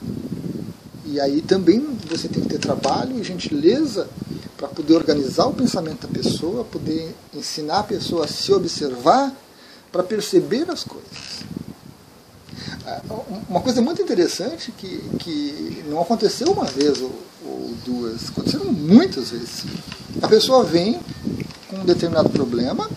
E 1.07 1.21
aí 1.21 1.41
também 1.41 1.87
você 2.11 2.27
tem 2.27 2.43
que 2.43 2.49
ter 2.49 2.59
trabalho 2.59 3.17
e 3.21 3.23
gentileza 3.23 4.09
para 4.57 4.67
poder 4.67 4.95
organizar 4.95 5.47
o 5.47 5.55
pensamento 5.55 6.09
da 6.09 6.13
pessoa, 6.13 6.65
poder 6.65 7.15
ensinar 7.33 7.79
a 7.79 7.85
pessoa 7.85 8.25
a 8.25 8.29
se 8.29 8.53
observar 8.53 9.33
para 9.93 10.03
perceber 10.03 10.69
as 10.69 10.83
coisas. 10.83 11.38
Uma 13.49 13.61
coisa 13.61 13.81
muito 13.81 14.03
interessante 14.03 14.73
que, 14.73 14.99
que 15.19 15.85
não 15.89 16.01
aconteceu 16.01 16.51
uma 16.53 16.65
vez 16.65 17.01
ou, 17.01 17.13
ou 17.45 17.75
duas, 17.85 18.29
aconteceram 18.29 18.73
muitas 18.73 19.31
vezes. 19.31 19.65
A 20.23 20.29
pessoa 20.29 20.65
vem 20.65 21.01
com 21.69 21.77
um 21.77 21.85
determinado 21.85 22.29
problema, 22.31 22.89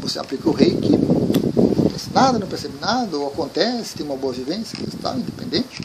você 0.00 0.18
aplica 0.18 0.48
o 0.48 0.52
reiki, 0.52 0.96
não 0.96 1.72
acontece 1.72 2.10
nada, 2.12 2.38
não 2.38 2.46
percebe 2.46 2.74
nada, 2.80 3.16
ou 3.16 3.28
acontece, 3.28 3.94
tem 3.94 4.04
uma 4.04 4.16
boa 4.16 4.32
vivência, 4.32 4.78
tal, 5.00 5.16
independente. 5.16 5.80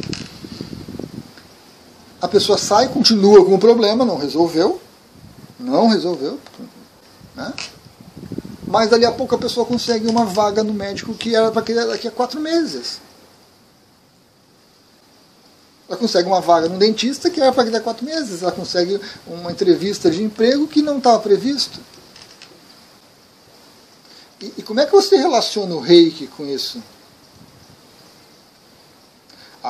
A 2.21 2.27
pessoa 2.27 2.57
sai, 2.57 2.87
continua 2.89 3.45
com 3.45 3.53
o 3.53 3.59
problema, 3.59 4.03
não 4.03 4.17
resolveu, 4.17 4.81
não 5.59 5.87
resolveu, 5.87 6.39
né? 7.35 7.53
Mas 8.77 8.91
dali 8.91 9.07
a 9.07 9.11
pouco 9.11 9.33
a 9.33 9.39
pessoa 9.39 9.65
consegue 9.65 10.07
uma 10.07 10.23
vaga 10.23 10.63
no 10.63 10.71
médico 10.71 11.11
que 11.15 11.35
era 11.35 11.51
para 11.51 11.63
daqui 11.63 12.07
a 12.07 12.11
quatro 12.11 12.39
meses. 12.39 13.01
Ela 15.89 15.97
consegue 15.97 16.27
uma 16.27 16.39
vaga 16.39 16.69
no 16.69 16.77
dentista 16.77 17.27
que 17.27 17.41
era 17.41 17.51
para 17.51 17.63
daqui 17.63 17.77
a 17.77 17.81
quatro 17.81 18.05
meses. 18.05 18.43
Ela 18.43 18.51
consegue 18.51 19.01
uma 19.25 19.51
entrevista 19.51 20.11
de 20.11 20.21
emprego 20.21 20.67
que 20.67 20.83
não 20.83 20.99
estava 20.99 21.17
previsto. 21.17 21.79
E, 24.39 24.53
e 24.59 24.61
como 24.61 24.79
é 24.79 24.85
que 24.85 24.91
você 24.91 25.17
relaciona 25.17 25.73
o 25.73 25.79
reiki 25.79 26.27
com 26.27 26.45
isso? 26.45 26.79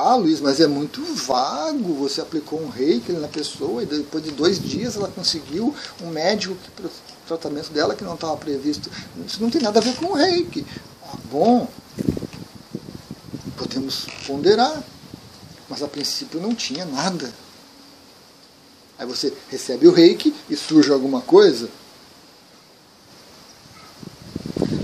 Ah, 0.00 0.14
Luiz, 0.14 0.40
mas 0.40 0.60
é 0.60 0.66
muito 0.68 1.02
vago. 1.02 1.94
Você 1.94 2.20
aplicou 2.20 2.62
um 2.62 2.68
reiki 2.68 3.10
na 3.10 3.26
pessoa 3.26 3.82
e 3.82 3.86
depois 3.86 4.22
de 4.22 4.30
dois 4.30 4.56
dias 4.56 4.94
ela 4.94 5.08
conseguiu 5.08 5.74
um 6.00 6.08
médico 6.10 6.56
para 6.76 6.86
o 6.86 6.90
tratamento 7.26 7.72
dela 7.72 7.96
que 7.96 8.04
não 8.04 8.14
estava 8.14 8.36
previsto. 8.36 8.88
Isso 9.26 9.42
não 9.42 9.50
tem 9.50 9.60
nada 9.60 9.80
a 9.80 9.82
ver 9.82 9.96
com 9.96 10.06
o 10.06 10.14
reiki. 10.14 10.64
Ah, 11.02 11.16
bom, 11.28 11.66
podemos 13.56 14.06
ponderar, 14.24 14.84
mas 15.68 15.82
a 15.82 15.88
princípio 15.88 16.40
não 16.40 16.54
tinha 16.54 16.84
nada. 16.84 17.34
Aí 18.96 19.04
você 19.04 19.32
recebe 19.50 19.88
o 19.88 19.92
reiki 19.92 20.32
e 20.48 20.56
surge 20.56 20.92
alguma 20.92 21.20
coisa. 21.22 21.68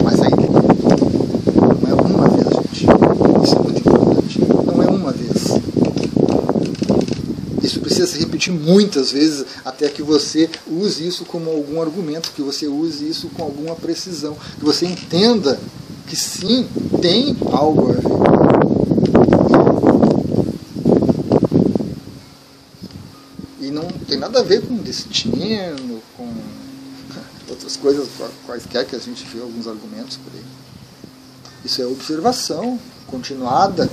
Mas 0.02 0.20
aí 0.20 0.30
não 0.30 1.88
é 1.88 1.94
uma 2.02 2.28
vez, 2.30 2.48
gente. 2.72 2.86
Isso 3.44 3.54
é 3.54 3.62
muito 3.62 3.78
importante. 3.78 4.40
Não 4.66 4.82
é 4.82 4.86
uma 4.86 5.12
vez. 5.12 5.34
Isso 7.62 7.80
precisa 7.80 8.06
se 8.06 8.18
repetir 8.18 8.52
muitas 8.64 9.12
vezes 9.12 9.44
até 9.64 9.88
que 9.88 10.02
você 10.02 10.48
use 10.66 11.06
isso 11.06 11.24
como 11.24 11.50
algum 11.50 11.80
argumento, 11.80 12.32
que 12.34 12.42
você 12.42 12.66
use 12.66 13.08
isso 13.08 13.28
com 13.30 13.42
alguma 13.42 13.74
precisão, 13.74 14.36
que 14.58 14.64
você 14.64 14.86
entenda 14.86 15.58
que 16.06 16.16
sim, 16.16 16.66
tem 17.00 17.36
algo 17.52 17.90
a 17.90 17.92
ver. 17.92 18.24
tem 24.06 24.18
nada 24.18 24.40
a 24.40 24.42
ver 24.42 24.62
com 24.62 24.76
destino, 24.76 26.00
com 26.16 26.28
outras 27.50 27.76
coisas 27.76 28.06
quaisquer 28.46 28.86
que 28.86 28.94
a 28.94 28.98
gente 28.98 29.24
vê 29.26 29.40
alguns 29.40 29.66
argumentos 29.66 30.16
por 30.18 30.32
aí. 30.32 30.44
Isso 31.64 31.82
é 31.82 31.86
observação 31.86 32.78
continuada, 33.08 33.90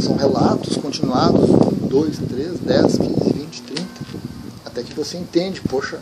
são 0.00 0.16
relatos 0.16 0.76
continuados, 0.76 1.48
1, 1.48 1.86
2, 1.86 2.18
3, 2.28 2.58
10, 2.58 2.98
15, 2.98 3.39
20, 3.50 3.62
30, 3.62 3.84
até 4.64 4.82
que 4.82 4.94
você 4.94 5.16
entende, 5.16 5.60
poxa, 5.62 6.00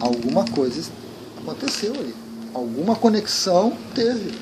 alguma 0.00 0.44
coisa 0.44 0.90
aconteceu 1.38 1.94
ali, 1.94 2.14
alguma 2.52 2.96
conexão 2.96 3.76
teve. 3.94 4.36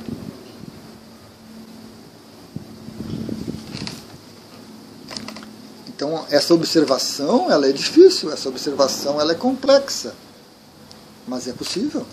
Então 5.89 6.27
essa 6.31 6.55
observação 6.55 7.51
ela 7.51 7.69
é 7.69 7.73
difícil, 7.73 8.33
essa 8.33 8.49
observação 8.49 9.21
ela 9.21 9.33
é 9.33 9.37
complexa, 9.37 10.15
mas 11.29 11.47
é 11.47 11.53
possível. 11.53 12.07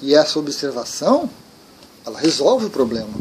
E 0.00 0.14
essa 0.14 0.38
observação 0.38 1.28
ela 2.06 2.20
resolve 2.20 2.66
o 2.66 2.70
problema, 2.70 3.14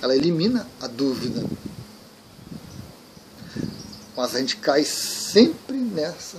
ela 0.00 0.14
elimina 0.14 0.66
a 0.80 0.86
dúvida. 0.86 1.44
Mas 4.16 4.34
a 4.34 4.38
gente 4.38 4.56
cai 4.56 4.84
sempre 4.84 5.76
nessa 5.76 6.38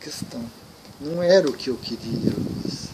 questão. 0.00 0.42
Não 1.00 1.22
era 1.22 1.48
o 1.48 1.52
que 1.52 1.68
eu 1.68 1.76
queria, 1.76 2.32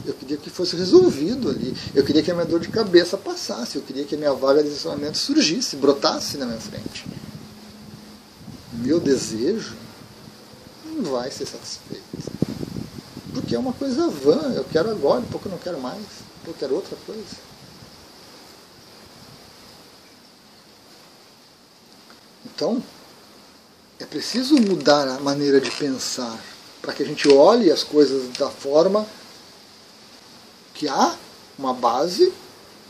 Eu 0.05 0.15
queria 0.15 0.37
que 0.37 0.49
fosse 0.49 0.77
resolvido 0.77 1.51
ali. 1.51 1.77
Eu 1.95 2.05
queria 2.05 2.23
que 2.23 2.31
a 2.31 2.35
minha 2.35 2.47
dor 2.47 2.61
de 2.61 2.69
cabeça 2.69 3.19
passasse. 3.19 3.77
Eu 3.77 3.83
queria 3.83 4.05
que 4.05 4.15
a 4.15 4.19
minha 4.19 4.33
vaga 4.33 4.63
de 4.63 4.69
estacionamento 4.69 5.19
surgisse, 5.19 5.77
brotasse 5.77 6.37
na 6.39 6.47
minha 6.47 6.61
frente 6.61 7.05
meu 8.77 9.01
desejo 9.01 9.77
não 10.85 11.11
vai 11.11 11.31
ser 11.31 11.47
satisfeito. 11.47 12.05
Porque 13.35 13.55
é 13.55 13.59
uma 13.59 13.73
coisa 13.73 14.09
vã, 14.09 14.53
eu 14.55 14.65
quero 14.65 14.91
agora, 14.91 15.23
porque 15.31 15.49
eu 15.49 15.53
não 15.53 15.59
quero 15.59 15.81
mais, 15.81 16.03
eu 16.47 16.55
quero 16.55 16.75
outra 16.75 16.97
coisa. 17.05 17.47
Então, 22.47 22.83
é 23.99 24.05
preciso 24.05 24.57
mudar 24.57 25.09
a 25.09 25.19
maneira 25.21 25.61
de 25.61 25.71
pensar 25.71 26.39
para 26.83 26.93
que 26.93 27.03
a 27.03 27.07
gente 27.07 27.29
olhe 27.29 27.71
as 27.71 27.83
coisas 27.83 28.29
da 28.39 28.49
forma 28.49 29.07
que 30.75 30.87
há 30.87 31.15
uma 31.59 31.73
base, 31.73 32.33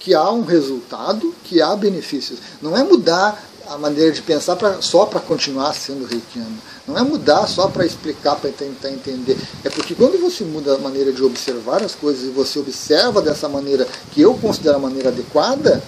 que 0.01 0.15
há 0.15 0.31
um 0.31 0.45
resultado, 0.45 1.33
que 1.45 1.63
há 1.63 1.75
benefícios. 1.77 2.41
Não 2.61 2.77
é 2.77 2.83
mudar 2.83 3.41
a 3.69 3.79
maneira 3.79 4.13
de 4.13 4.23
pensar 4.23 4.57
pra, 4.57 4.83
só 4.83 5.07
para 5.07 5.21
continuar 5.21 5.73
sendo 5.75 6.05
reikiano. 6.05 6.59
Não 6.87 6.99
é 6.99 7.03
mudar 7.03 7.47
só 7.47 7.69
para 7.69 7.87
explicar, 7.87 8.37
para 8.37 8.51
tentar 8.51 8.91
entender. 8.91 9.39
É 9.65 9.71
porque 9.71 9.95
quando 9.95 10.21
você 10.21 10.45
muda 10.45 10.75
a 10.75 10.79
maneira 10.79 11.13
de 11.13 11.23
observar 11.23 11.83
as 11.83 11.95
coisas 11.95 12.25
e 12.25 12.31
você 12.31 12.59
observa 12.59 13.23
dessa 13.23 13.49
maneira 13.49 13.87
que 14.13 14.21
eu 14.21 14.35
considero 14.35 14.77
a 14.77 14.81
maneira 14.81 15.09
adequada, 15.09 15.83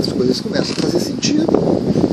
as 0.00 0.12
coisas 0.12 0.40
começam 0.40 0.74
a 0.78 0.82
fazer 0.82 1.00
sentido. 1.00 2.07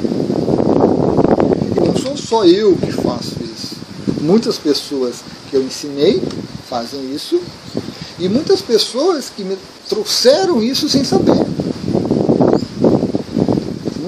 Só 2.27 2.45
eu 2.45 2.75
que 2.75 2.91
faço 2.91 3.35
isso. 3.43 3.75
Muitas 4.21 4.57
pessoas 4.57 5.17
que 5.49 5.55
eu 5.55 5.63
ensinei 5.63 6.21
fazem 6.69 7.13
isso. 7.13 7.39
E 8.17 8.27
muitas 8.29 8.61
pessoas 8.61 9.29
que 9.29 9.43
me 9.43 9.57
trouxeram 9.87 10.63
isso 10.63 10.87
sem 10.89 11.03
saber 11.03 11.45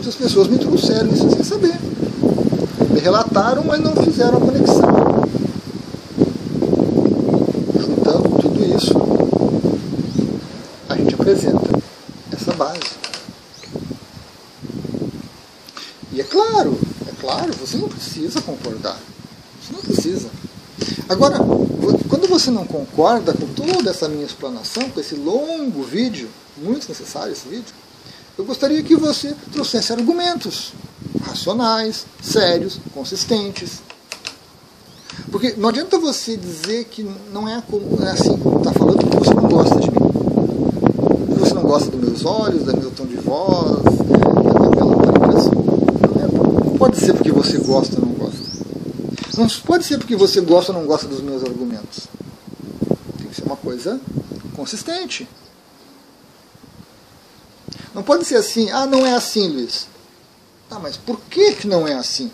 muitas 0.07 0.15
pessoas 0.15 0.47
me 0.47 0.57
trouxeram 0.57 1.09
isso 1.11 1.29
sem 1.29 1.43
saber. 1.43 1.77
Me 2.89 2.99
relataram, 3.01 3.61
mas 3.65 3.81
não 3.81 3.93
fizeram 3.93 4.37
a 4.37 4.39
conexão. 4.39 4.81
Juntando 7.77 8.29
tudo 8.39 8.77
isso, 8.77 8.93
a 10.87 10.95
gente 10.95 11.13
apresenta 11.13 11.79
essa 12.31 12.53
base. 12.53 12.79
E 16.13 16.21
é 16.21 16.23
claro, 16.23 16.79
é 17.05 17.11
claro, 17.19 17.51
você 17.67 17.77
não 17.77 17.89
precisa 17.89 18.41
concordar. 18.41 18.97
Você 19.61 19.73
não 19.73 19.81
precisa. 19.81 20.29
Agora, 21.09 21.37
quando 22.07 22.25
você 22.29 22.49
não 22.49 22.65
concorda 22.65 23.33
com 23.33 23.45
toda 23.47 23.89
essa 23.89 24.07
minha 24.07 24.25
explanação, 24.25 24.89
com 24.89 24.99
esse 25.01 25.15
longo 25.15 25.83
vídeo, 25.83 26.29
muito 26.55 26.87
necessário 26.87 27.33
esse 27.33 27.45
vídeo, 27.45 27.73
eu 28.37 28.45
gostaria 28.45 28.81
que 28.83 28.95
você 28.95 29.35
trouxesse 29.51 29.91
argumentos 29.91 30.71
racionais, 31.21 32.05
sérios, 32.21 32.79
consistentes. 32.93 33.81
Porque 35.29 35.55
não 35.57 35.67
adianta 35.67 35.99
você 35.99 36.37
dizer 36.37 36.85
que 36.85 37.05
não 37.33 37.49
é, 37.49 37.61
como, 37.69 38.01
é 38.01 38.11
assim, 38.11 38.33
está 38.59 38.71
falando 38.71 38.99
que 38.99 39.17
você 39.17 39.33
não 39.33 39.49
gosta 39.49 39.79
de 39.79 39.91
mim. 39.91 41.33
Que 41.33 41.39
você 41.39 41.53
não 41.53 41.63
gosta 41.63 41.91
dos 41.91 41.99
meus 41.99 42.23
olhos, 42.23 42.63
do 42.63 42.77
meu 42.77 42.91
tom 42.91 43.05
de 43.05 43.17
voz, 43.17 43.83
da 43.83 44.41
minha 44.41 44.69
bela 44.69 44.95
expressão. 45.03 45.67
Não 46.63 46.77
pode 46.77 46.97
ser 46.97 47.13
porque 47.13 47.31
você 47.31 47.56
gosta 47.67 47.99
ou 47.99 48.07
não 48.07 48.13
gosta. 48.13 48.47
Não 49.37 49.47
pode 49.65 49.85
ser 49.85 49.97
porque 49.99 50.15
você 50.15 50.41
gosta 50.41 50.71
ou 50.71 50.79
não 50.79 50.87
gosta 50.87 51.07
dos 51.07 51.21
meus 51.21 51.43
argumentos. 51.43 52.07
Tem 53.19 53.27
que 53.27 53.35
ser 53.35 53.43
uma 53.43 53.57
coisa 53.57 53.99
consistente. 54.55 55.27
Não 57.93 58.01
pode 58.01 58.25
ser 58.25 58.35
assim, 58.35 58.71
ah, 58.71 58.85
não 58.85 59.05
é 59.05 59.13
assim, 59.13 59.47
Luiz. 59.47 59.87
Tá, 60.69 60.79
mas 60.79 60.97
por 60.97 61.19
que, 61.29 61.53
que 61.53 61.67
não 61.67 61.87
é 61.87 61.93
assim? 61.93 62.31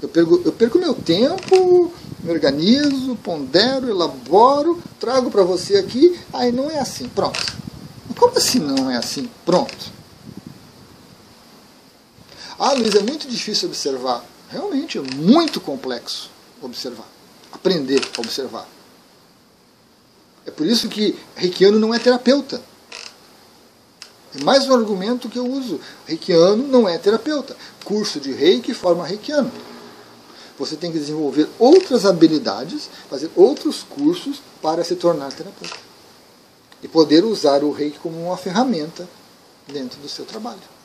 Eu 0.00 0.08
perco, 0.08 0.40
eu 0.44 0.52
perco 0.52 0.78
meu 0.78 0.94
tempo, 0.94 1.92
me 2.22 2.30
organizo, 2.32 3.16
pondero, 3.16 3.88
elaboro, 3.88 4.82
trago 4.98 5.30
para 5.30 5.42
você 5.42 5.76
aqui, 5.76 6.18
aí 6.32 6.50
não 6.50 6.70
é 6.70 6.78
assim, 6.78 7.08
pronto. 7.08 7.54
Como 8.16 8.36
assim 8.36 8.58
não 8.58 8.90
é 8.90 8.96
assim? 8.96 9.28
Pronto. 9.44 9.92
Ah, 12.58 12.72
Luiz, 12.72 12.94
é 12.94 13.00
muito 13.00 13.28
difícil 13.28 13.68
observar. 13.68 14.24
Realmente 14.50 14.98
é 14.98 15.00
muito 15.00 15.60
complexo 15.60 16.30
observar. 16.60 17.06
Aprender 17.52 18.02
a 18.16 18.20
observar. 18.20 18.68
É 20.44 20.50
por 20.50 20.66
isso 20.66 20.88
que 20.88 21.16
Reikiano 21.36 21.78
não 21.78 21.94
é 21.94 21.98
terapeuta. 21.98 22.60
É 24.34 24.42
mais 24.42 24.68
um 24.68 24.74
argumento 24.74 25.28
que 25.28 25.38
eu 25.38 25.46
uso. 25.46 25.80
Reikiano 26.06 26.66
não 26.66 26.88
é 26.88 26.98
terapeuta. 26.98 27.56
Curso 27.84 28.20
de 28.20 28.32
reiki 28.32 28.74
forma 28.74 29.06
reikiano. 29.06 29.50
Você 30.58 30.76
tem 30.76 30.92
que 30.92 30.98
desenvolver 30.98 31.48
outras 31.58 32.04
habilidades, 32.04 32.90
fazer 33.08 33.30
outros 33.34 33.82
cursos 33.82 34.42
para 34.60 34.84
se 34.84 34.94
tornar 34.94 35.32
terapeuta. 35.32 35.76
E 36.82 36.88
poder 36.88 37.24
usar 37.24 37.62
o 37.64 37.72
reiki 37.72 37.98
como 37.98 38.26
uma 38.26 38.36
ferramenta 38.36 39.08
dentro 39.66 40.00
do 40.00 40.08
seu 40.08 40.24
trabalho. 40.24 40.79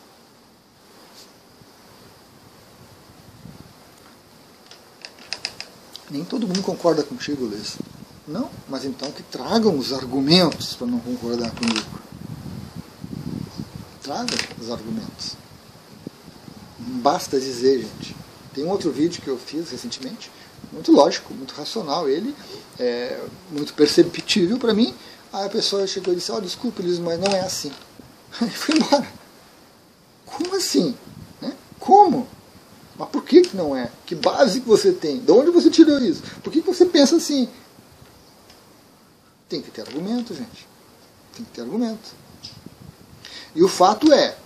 Nem 6.10 6.24
todo 6.24 6.48
mundo 6.48 6.62
concorda 6.62 7.04
contigo, 7.04 7.46
Luiz. 7.46 7.78
Não, 8.28 8.50
mas 8.68 8.86
então 8.86 9.12
que 9.12 9.24
tragam 9.24 9.78
os 9.78 9.94
argumentos 9.94 10.74
para 10.74 10.88
não 10.88 11.00
concordar 11.00 11.52
comigo 11.52 12.06
traga 14.06 14.36
os 14.62 14.70
argumentos. 14.70 15.36
Basta 16.78 17.40
dizer, 17.40 17.80
gente. 17.80 18.16
Tem 18.54 18.64
um 18.64 18.70
outro 18.70 18.92
vídeo 18.92 19.22
que 19.22 19.28
eu 19.28 19.38
fiz 19.38 19.72
recentemente, 19.72 20.32
muito 20.72 20.92
lógico, 20.92 21.34
muito 21.34 21.54
racional, 21.56 22.08
ele 22.08 22.34
é 22.80 23.20
muito 23.52 23.74
perceptível 23.74 24.60
para 24.60 24.74
mim. 24.74 24.94
Aí 25.34 25.48
a 25.48 25.50
pessoa 25.50 25.88
chegou 25.88 26.14
e 26.14 26.18
disse: 26.18 26.32
Ó, 26.32 26.38
oh, 26.38 26.42
desculpe, 26.42 26.84
Luiz, 26.84 27.00
mas 27.00 27.20
não 27.20 27.32
é 27.36 27.42
assim. 27.42 27.72
E 28.42 28.50
foi 28.50 28.76
embora. 28.76 29.08
Como 30.26 30.56
assim? 30.56 30.96
Né? 31.42 31.54
Como? 31.80 32.28
Mas 32.98 33.10
por 33.10 33.24
que, 33.24 33.42
que 33.42 33.58
não 33.58 33.76
é? 33.76 33.92
Que 34.06 34.16
base 34.16 34.62
que 34.62 34.68
você 34.68 34.92
tem? 34.92 35.20
De 35.20 35.32
onde 35.32 35.52
você 35.52 35.70
tirou 35.70 36.00
isso? 36.00 36.24
Por 36.42 36.52
que, 36.52 36.62
que 36.62 36.68
você 36.68 36.86
pensa 36.86 37.18
assim? 37.18 37.50
Tem 39.50 39.62
que 39.62 39.70
ter 39.70 39.82
argumento, 39.82 40.34
gente. 40.34 40.68
Tem 41.36 41.46
que 41.46 41.52
ter 41.52 41.62
argumento. 41.62 42.16
E 43.54 43.64
o 43.64 43.68
fato 43.68 44.12
é, 44.14 44.38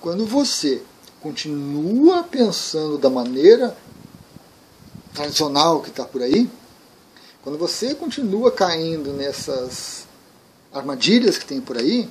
quando 0.00 0.26
você 0.26 0.82
continua 1.20 2.24
pensando 2.24 2.98
da 2.98 3.10
maneira 3.10 3.76
tradicional 5.14 5.80
que 5.80 5.90
está 5.90 6.04
por 6.04 6.22
aí, 6.22 6.50
quando 7.42 7.58
você 7.58 7.94
continua 7.94 8.50
caindo 8.50 9.12
nessas 9.12 10.06
armadilhas 10.72 11.38
que 11.38 11.44
tem 11.44 11.60
por 11.60 11.76
aí, 11.76 12.08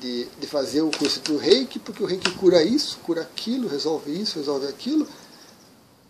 de, 0.00 0.26
de 0.40 0.46
fazer 0.46 0.82
o 0.82 0.90
curso 0.90 1.20
do 1.20 1.36
reiki, 1.36 1.78
porque 1.78 2.02
o 2.02 2.06
reiki 2.06 2.30
cura 2.32 2.62
isso, 2.62 2.98
cura 2.98 3.22
aquilo, 3.22 3.68
resolve 3.68 4.10
isso, 4.12 4.38
resolve 4.38 4.66
aquilo, 4.66 5.06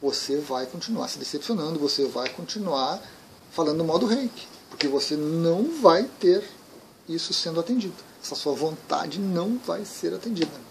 você 0.00 0.38
vai 0.38 0.66
continuar 0.66 1.08
se 1.08 1.18
decepcionando, 1.18 1.78
você 1.78 2.04
vai 2.06 2.28
continuar 2.28 3.02
falando 3.50 3.84
mal 3.84 3.98
do 3.98 4.06
reiki, 4.06 4.46
porque 4.68 4.86
você 4.88 5.16
não 5.16 5.80
vai 5.80 6.04
ter 6.20 6.44
isso 7.08 7.32
sendo 7.32 7.60
atendido. 7.60 7.94
Essa 8.22 8.34
sua 8.34 8.54
vontade 8.54 9.18
não 9.18 9.58
vai 9.58 9.84
ser 9.84 10.12
atendida. 10.12 10.65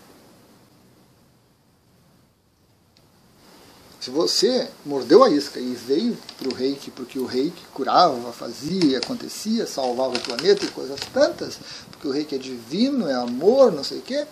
Se 4.05 4.11
você 4.11 4.69
mordeu 4.85 5.23
a 5.23 5.31
isca 5.31 5.59
e 5.59 5.73
veio 5.73 6.15
para 6.37 6.47
o 6.47 6.53
reiki 6.53 6.91
porque 6.91 7.17
o 7.17 7.25
reiki 7.25 7.63
curava, 7.73 8.31
fazia, 8.31 8.99
acontecia, 8.99 9.65
salvava 9.65 10.15
o 10.15 10.19
planeta 10.19 10.63
e 10.63 10.67
coisas 10.67 10.99
tantas, 11.11 11.57
porque 11.89 12.07
o 12.07 12.11
reiki 12.11 12.35
é 12.35 12.37
divino, 12.37 13.09
é 13.09 13.15
amor, 13.15 13.71
não 13.71 13.83
sei 13.83 13.97
o 13.97 14.01
quê, 14.03 14.27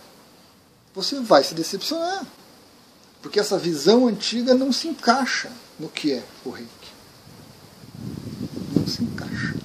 você 0.94 1.20
vai 1.22 1.44
se 1.44 1.56
decepcionar. 1.56 2.24
Porque 3.20 3.40
essa 3.40 3.58
visão 3.58 4.06
antiga 4.06 4.54
não 4.54 4.72
se 4.72 4.88
encaixa 4.88 5.50
no 5.80 5.90
que 5.90 6.12
é 6.14 6.24
o 6.46 6.52
reiki. 6.52 6.94
Não 8.76 8.86
se 8.86 9.04
encaixa. 9.04 9.56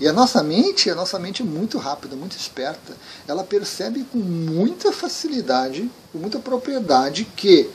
E 0.00 0.08
a 0.08 0.14
nossa 0.14 0.42
mente, 0.42 0.88
a 0.88 0.94
nossa 0.94 1.18
mente 1.18 1.42
é 1.42 1.44
muito 1.44 1.76
rápida, 1.76 2.16
muito 2.16 2.38
esperta. 2.38 2.96
Ela 3.28 3.44
percebe 3.44 4.02
com 4.04 4.16
muita 4.16 4.92
facilidade, 4.92 5.90
com 6.10 6.16
muita 6.16 6.38
propriedade 6.38 7.26
que 7.36 7.70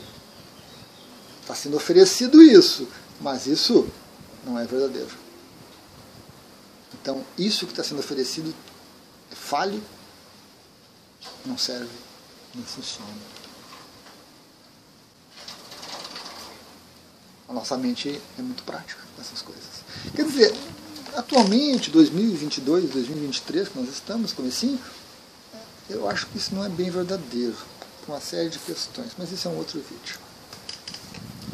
Está 1.50 1.62
sendo 1.62 1.78
oferecido 1.78 2.40
isso, 2.40 2.86
mas 3.20 3.48
isso 3.48 3.88
não 4.46 4.56
é 4.56 4.64
verdadeiro. 4.64 5.10
Então, 6.94 7.24
isso 7.36 7.66
que 7.66 7.72
está 7.72 7.82
sendo 7.82 7.98
oferecido 7.98 8.54
é 9.32 9.34
falho, 9.34 9.82
não 11.44 11.58
serve, 11.58 11.90
não 12.54 12.62
funciona. 12.62 13.10
A 17.48 17.52
nossa 17.52 17.76
mente 17.76 18.22
é 18.38 18.42
muito 18.42 18.62
prática 18.62 19.02
nessas 19.18 19.42
coisas. 19.42 19.82
Quer 20.14 20.26
dizer, 20.26 20.54
atualmente, 21.16 21.90
2022, 21.90 22.90
2023, 22.90 23.68
que 23.70 23.76
nós 23.76 23.88
estamos, 23.88 24.32
comecinho, 24.32 24.78
eu 25.88 26.08
acho 26.08 26.28
que 26.28 26.38
isso 26.38 26.54
não 26.54 26.64
é 26.64 26.68
bem 26.68 26.90
verdadeiro, 26.90 27.56
por 28.06 28.12
uma 28.12 28.20
série 28.20 28.50
de 28.50 28.58
questões, 28.60 29.10
mas 29.18 29.32
isso 29.32 29.48
é 29.48 29.50
um 29.50 29.56
outro 29.56 29.80
vídeo. 29.80 30.29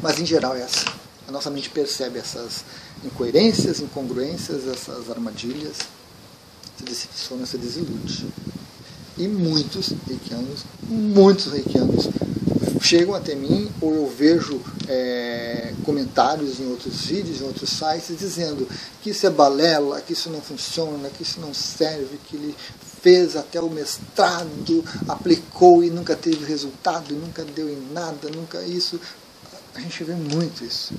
Mas 0.01 0.19
em 0.19 0.25
geral 0.25 0.55
é 0.55 0.63
assim. 0.63 0.85
A 1.27 1.31
nossa 1.31 1.49
mente 1.49 1.69
percebe 1.69 2.19
essas 2.19 2.63
incoerências, 3.03 3.79
incongruências, 3.79 4.67
essas 4.67 5.09
armadilhas, 5.09 5.77
se 6.77 6.83
decepciona, 6.83 7.45
se 7.45 7.57
desilude. 7.57 8.27
E 9.17 9.27
muitos 9.27 9.93
reikianos, 10.07 10.63
muitos 10.87 11.51
reikianos 11.51 12.07
chegam 12.81 13.15
até 13.15 13.35
mim 13.35 13.69
ou 13.81 13.93
eu 13.93 14.07
vejo 14.07 14.61
é, 14.87 15.73
comentários 15.83 16.59
em 16.59 16.69
outros 16.69 17.01
vídeos, 17.01 17.41
em 17.41 17.43
outros 17.43 17.69
sites, 17.69 18.17
dizendo 18.17 18.67
que 19.01 19.09
isso 19.09 19.25
é 19.25 19.29
balela, 19.29 19.99
que 20.01 20.13
isso 20.13 20.29
não 20.29 20.41
funciona, 20.41 21.09
que 21.09 21.23
isso 21.23 21.39
não 21.39 21.53
serve, 21.53 22.17
que 22.27 22.35
ele 22.35 22.55
fez 23.01 23.35
até 23.35 23.59
o 23.59 23.69
mestrado, 23.69 24.83
aplicou 25.07 25.83
e 25.83 25.89
nunca 25.89 26.15
teve 26.15 26.45
resultado, 26.45 27.13
nunca 27.15 27.43
deu 27.43 27.69
em 27.69 27.81
nada, 27.91 28.29
nunca 28.33 28.61
isso. 28.63 28.99
A 29.77 29.79
gente 29.79 30.03
vê 30.03 30.15
muito 30.15 30.65
isso. 30.65 30.91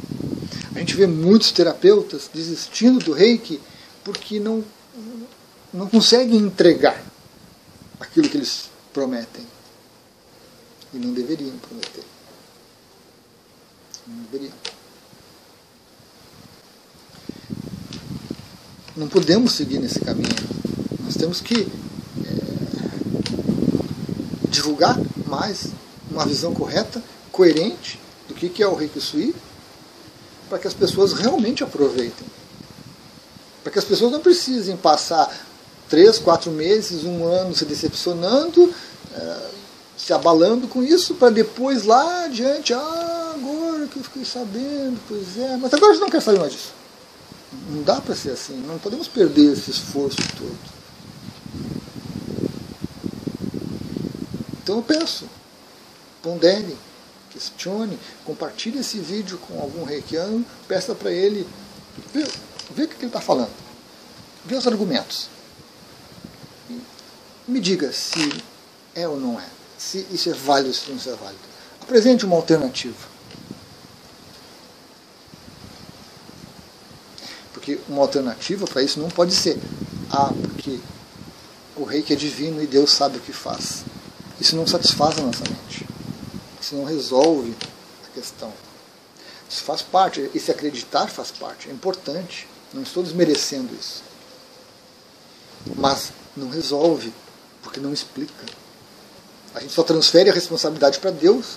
A 0.73 0.79
gente 0.79 0.95
vê 0.95 1.05
muitos 1.05 1.51
terapeutas 1.51 2.31
desistindo 2.33 3.05
do 3.05 3.12
reiki 3.12 3.61
porque 4.05 4.38
não, 4.38 4.64
não 5.75 5.88
conseguem 5.88 6.38
entregar 6.38 7.05
aquilo 7.99 8.29
que 8.29 8.37
eles 8.37 8.71
prometem. 8.95 9.45
E 10.95 10.99
não 10.99 11.12
deveriam 11.12 11.59
prometer. 11.59 12.05
Não 14.07 14.23
deveriam. 14.31 14.53
Não 18.97 19.09
podemos 19.09 19.55
seguir 19.55 19.81
nesse 19.81 19.99
caminho. 19.99 20.29
Nós 21.05 21.17
temos 21.17 21.41
que 21.41 21.67
é, 22.25 22.35
divulgar 24.49 24.97
mais 25.27 25.67
uma 26.12 26.25
visão 26.25 26.55
correta, 26.55 27.03
coerente 27.33 27.99
que, 28.38 28.48
que 28.48 28.62
é 28.62 28.66
o 28.68 28.74
Reiki 28.74 29.01
Sui, 29.01 29.35
para 30.48 30.59
que 30.59 30.68
as 30.68 30.74
pessoas 30.74 31.12
realmente 31.12 31.62
aproveitem. 31.62 32.27
Para 33.62 33.72
que 33.72 33.79
as 33.79 33.85
pessoas 33.85 34.12
não 34.12 34.20
precisem 34.20 34.77
passar 34.77 35.29
três, 35.88 36.18
quatro 36.18 36.51
meses, 36.51 37.05
um 37.05 37.27
ano 37.27 37.55
se 37.55 37.64
decepcionando, 37.64 38.72
é, 39.14 39.51
se 39.96 40.12
abalando 40.12 40.68
com 40.68 40.83
isso, 40.83 41.14
para 41.14 41.31
depois 41.31 41.85
lá 41.85 42.24
adiante, 42.24 42.72
ah, 42.72 43.35
agora 43.35 43.87
que 43.88 43.96
eu 43.98 44.05
fiquei 44.05 44.24
sabendo, 44.24 44.98
pois 45.09 45.37
é, 45.37 45.57
mas 45.57 45.74
agora 45.74 45.94
a 45.94 45.98
não 45.98 46.09
quer 46.09 46.22
saber 46.22 46.38
mais 46.38 46.53
disso. 46.53 46.72
Não 47.70 47.83
dá 47.83 48.01
para 48.01 48.14
ser 48.14 48.31
assim, 48.31 48.57
não 48.66 48.79
podemos 48.79 49.09
perder 49.09 49.53
esse 49.53 49.70
esforço 49.70 50.18
todo. 50.38 50.79
Então 54.62 54.77
eu 54.77 54.83
penso, 54.83 55.24
pondere, 56.22 56.77
questione, 57.38 57.98
compartilhe 58.24 58.81
esse 58.81 58.98
vídeo 58.98 59.38
com 59.38 59.61
algum 59.61 59.85
reikiano, 59.85 60.44
peça 60.66 60.94
para 60.94 61.12
ele 61.12 61.46
ver, 62.12 62.29
ver 62.74 62.85
o 62.85 62.88
que 62.88 62.96
ele 62.96 63.07
está 63.07 63.20
falando, 63.20 63.53
ver 64.44 64.57
os 64.57 64.66
argumentos. 64.66 65.29
Me 67.46 67.61
diga 67.61 67.92
se 67.92 68.42
é 68.94 69.09
ou 69.09 69.18
não 69.18 69.40
é, 69.40 69.46
se 69.79 70.05
isso 70.11 70.29
é 70.29 70.33
válido 70.33 70.68
ou 70.68 70.74
se 70.74 70.90
não 70.90 70.98
é 70.98 71.16
válido. 71.16 71.40
Apresente 71.81 72.27
uma 72.27 72.37
alternativa. 72.37 73.09
Porque 77.55 77.79
uma 77.88 78.03
alternativa 78.03 78.66
para 78.66 78.83
isso 78.83 79.01
não 79.01 79.09
pode 79.09 79.35
ser, 79.35 79.59
ah, 80.11 80.33
porque 80.53 80.79
o 81.77 81.85
rei 81.85 82.03
que 82.03 82.12
é 82.12 82.16
divino 82.16 82.62
e 82.62 82.66
Deus 82.66 82.90
sabe 82.90 83.18
o 83.18 83.20
que 83.20 83.33
faz. 83.33 83.85
Isso 84.40 84.57
não 84.57 84.66
satisfaz 84.66 85.18
a 85.18 85.22
nossa 85.22 85.44
mente. 85.48 85.88
Isso 86.68 86.76
não 86.76 86.85
resolve 86.85 87.57
a 88.07 88.14
questão. 88.14 88.52
Isso 89.48 89.62
faz 89.62 89.81
parte, 89.81 90.31
esse 90.35 90.50
acreditar 90.50 91.07
faz 91.07 91.31
parte, 91.31 91.70
é 91.70 91.72
importante. 91.72 92.46
Não 92.74 92.83
estou 92.83 93.02
desmerecendo 93.02 93.74
isso. 93.74 94.02
Mas 95.76 96.12
não 96.37 96.50
resolve, 96.50 97.11
porque 97.62 97.81
não 97.81 97.90
explica. 97.90 98.44
A 99.54 99.61
gente 99.61 99.72
só 99.72 99.83
transfere 99.83 100.28
a 100.28 100.33
responsabilidade 100.35 100.98
para 100.98 101.11
Deus, 101.11 101.57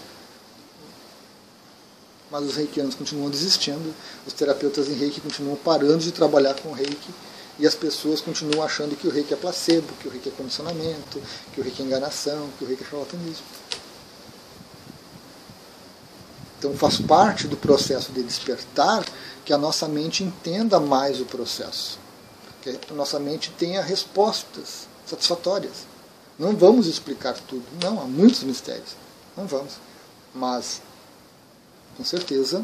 mas 2.31 2.45
os 2.45 2.55
reikianos 2.55 2.95
continuam 2.95 3.29
desistindo, 3.29 3.93
os 4.25 4.31
terapeutas 4.31 4.87
em 4.87 4.93
reiki 4.93 5.19
continuam 5.19 5.57
parando 5.57 5.97
de 5.97 6.13
trabalhar 6.13 6.53
com 6.53 6.71
reiki, 6.71 7.13
e 7.59 7.67
as 7.67 7.75
pessoas 7.75 8.21
continuam 8.21 8.63
achando 8.63 8.95
que 8.95 9.09
o 9.09 9.11
reiki 9.11 9.33
é 9.33 9.37
placebo, 9.37 9.91
que 9.99 10.07
o 10.07 10.11
reiki 10.11 10.29
é 10.29 10.31
condicionamento, 10.31 11.21
que 11.53 11.59
o 11.59 11.63
reiki 11.65 11.81
é 11.81 11.85
enganação, 11.85 12.49
que 12.57 12.63
o 12.63 12.67
reiki 12.67 12.83
é 12.85 12.87
charlatanismo. 12.87 13.43
Então 16.61 16.77
faz 16.77 17.01
parte 17.01 17.47
do 17.47 17.57
processo 17.57 18.11
de 18.11 18.21
despertar 18.21 19.03
que 19.43 19.51
a 19.51 19.57
nossa 19.57 19.87
mente 19.87 20.23
entenda 20.23 20.79
mais 20.79 21.19
o 21.19 21.25
processo. 21.25 21.97
Que 22.61 22.77
a 22.87 22.93
nossa 22.93 23.19
mente 23.19 23.49
tenha 23.57 23.81
respostas 23.81 24.87
satisfatórias. 25.03 25.87
Não 26.37 26.55
vamos 26.55 26.85
explicar 26.85 27.33
tudo, 27.33 27.65
não, 27.83 27.99
há 27.99 28.05
muitos 28.05 28.43
mistérios. 28.43 28.95
Não 29.35 29.47
vamos. 29.47 29.73
Mas, 30.35 30.83
com 31.97 32.05
certeza, 32.05 32.63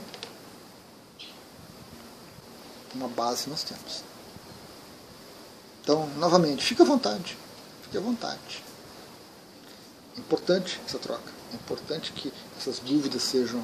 uma 2.94 3.08
base 3.08 3.50
nós 3.50 3.64
temos. 3.64 4.04
Então, 5.82 6.08
novamente, 6.18 6.64
fique 6.64 6.84
à 6.84 6.86
vontade. 6.86 7.36
Fique 7.82 7.98
à 7.98 8.02
vontade. 8.02 8.64
É 10.16 10.20
importante 10.20 10.80
essa 10.86 11.00
troca. 11.00 11.32
É 11.52 11.56
importante 11.56 12.12
que 12.12 12.32
essas 12.60 12.78
dúvidas 12.78 13.24
sejam 13.24 13.64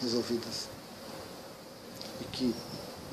resolvidas. 0.00 0.68
E 2.20 2.24
que 2.24 2.54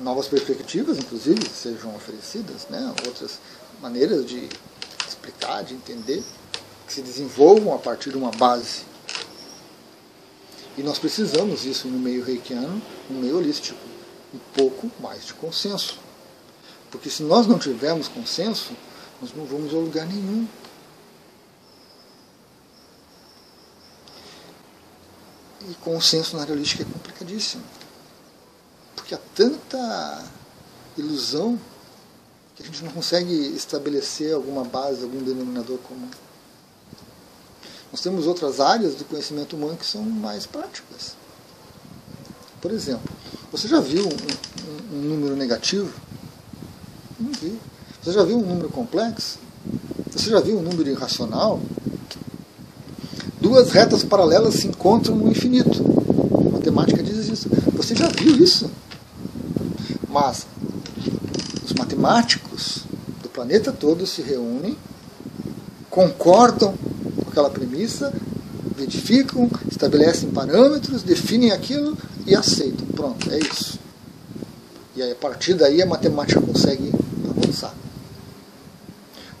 novas 0.00 0.28
perspectivas, 0.28 0.98
inclusive, 0.98 1.48
sejam 1.48 1.94
oferecidas, 1.94 2.66
né? 2.68 2.94
outras 3.06 3.38
maneiras 3.80 4.26
de 4.26 4.48
explicar, 5.06 5.62
de 5.62 5.74
entender. 5.74 6.22
que 6.86 6.94
se 6.94 7.02
desenvolvam 7.02 7.74
a 7.74 7.78
partir 7.78 8.10
de 8.10 8.16
uma 8.16 8.30
base. 8.30 8.82
E 10.78 10.82
nós 10.82 10.98
precisamos 10.98 11.66
isso 11.66 11.86
no 11.86 11.98
meio 11.98 12.24
reikiano, 12.24 12.80
no 13.10 13.20
meio 13.20 13.36
holístico. 13.36 13.78
Um 14.32 14.38
pouco 14.54 14.90
mais 15.00 15.26
de 15.26 15.34
consenso. 15.34 15.98
Porque 16.90 17.10
se 17.10 17.22
nós 17.22 17.46
não 17.46 17.58
tivermos 17.58 18.08
consenso, 18.08 18.72
nós 19.20 19.34
não 19.34 19.44
vamos 19.44 19.74
a 19.74 19.76
lugar 19.76 20.06
nenhum. 20.06 20.46
E 25.68 25.74
consenso 25.74 26.36
na 26.36 26.42
área 26.42 26.54
holística 26.54 26.82
é 26.82 26.86
complicadíssimo. 26.86 27.62
Porque 28.96 29.14
há 29.14 29.20
tanta 29.34 30.24
ilusão 30.96 31.58
que 32.56 32.62
a 32.62 32.66
gente 32.66 32.82
não 32.82 32.90
consegue 32.90 33.32
estabelecer 33.54 34.34
alguma 34.34 34.64
base, 34.64 35.02
algum 35.02 35.22
denominador 35.22 35.78
comum. 35.78 36.08
Nós 37.92 38.00
temos 38.00 38.26
outras 38.26 38.60
áreas 38.60 38.94
do 38.94 39.04
conhecimento 39.04 39.56
humano 39.56 39.76
que 39.76 39.86
são 39.86 40.02
mais 40.02 40.46
práticas. 40.46 41.16
Por 42.60 42.70
exemplo, 42.70 43.08
você 43.52 43.68
já 43.68 43.80
viu 43.80 44.04
um, 44.04 44.94
um, 44.94 44.98
um 44.98 45.02
número 45.02 45.36
negativo? 45.36 45.92
Não 47.18 47.32
vi. 47.32 47.58
Você 48.02 48.12
já 48.12 48.24
viu 48.24 48.38
um 48.38 48.46
número 48.46 48.68
complexo? 48.68 49.38
Você 50.12 50.30
já 50.30 50.40
viu 50.40 50.58
um 50.58 50.62
número 50.62 50.88
irracional? 50.90 51.60
Duas 53.48 53.70
retas 53.70 54.04
paralelas 54.04 54.56
se 54.56 54.66
encontram 54.66 55.16
no 55.16 55.30
infinito. 55.30 55.82
A 56.48 56.50
matemática 56.50 57.02
diz 57.02 57.28
isso. 57.28 57.48
Você 57.72 57.94
já 57.94 58.06
viu 58.08 58.36
isso? 58.36 58.70
Mas 60.06 60.46
os 61.64 61.72
matemáticos 61.72 62.82
do 63.22 63.30
planeta 63.30 63.72
todo 63.72 64.06
se 64.06 64.20
reúnem, 64.20 64.76
concordam 65.88 66.74
com 67.24 67.30
aquela 67.30 67.48
premissa, 67.48 68.12
verificam, 68.76 69.50
estabelecem 69.70 70.28
parâmetros, 70.28 71.02
definem 71.02 71.50
aquilo 71.50 71.96
e 72.26 72.34
aceitam. 72.36 72.86
Pronto, 72.88 73.32
é 73.32 73.38
isso. 73.38 73.78
E 74.94 75.00
aí, 75.00 75.12
a 75.12 75.16
partir 75.16 75.54
daí 75.54 75.80
a 75.80 75.86
matemática 75.86 76.38
consegue 76.38 76.92
avançar. 77.30 77.72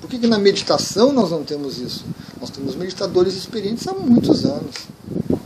Por 0.00 0.08
que, 0.08 0.18
que 0.18 0.26
na 0.26 0.38
meditação 0.38 1.12
nós 1.12 1.30
não 1.30 1.44
temos 1.44 1.76
isso? 1.76 2.06
Nós 2.40 2.50
temos 2.50 2.76
meditadores 2.76 3.34
experientes 3.34 3.86
há 3.88 3.94
muitos 3.94 4.44
anos, 4.44 4.74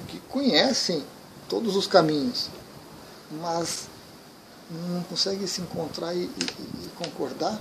que 0.09 0.19
conhecem 0.29 1.03
todos 1.49 1.75
os 1.77 1.87
caminhos, 1.87 2.49
mas 3.41 3.89
não 4.71 5.03
conseguem 5.05 5.47
se 5.47 5.61
encontrar 5.61 6.15
e, 6.15 6.25
e, 6.25 6.27
e 6.27 6.89
concordar. 6.97 7.61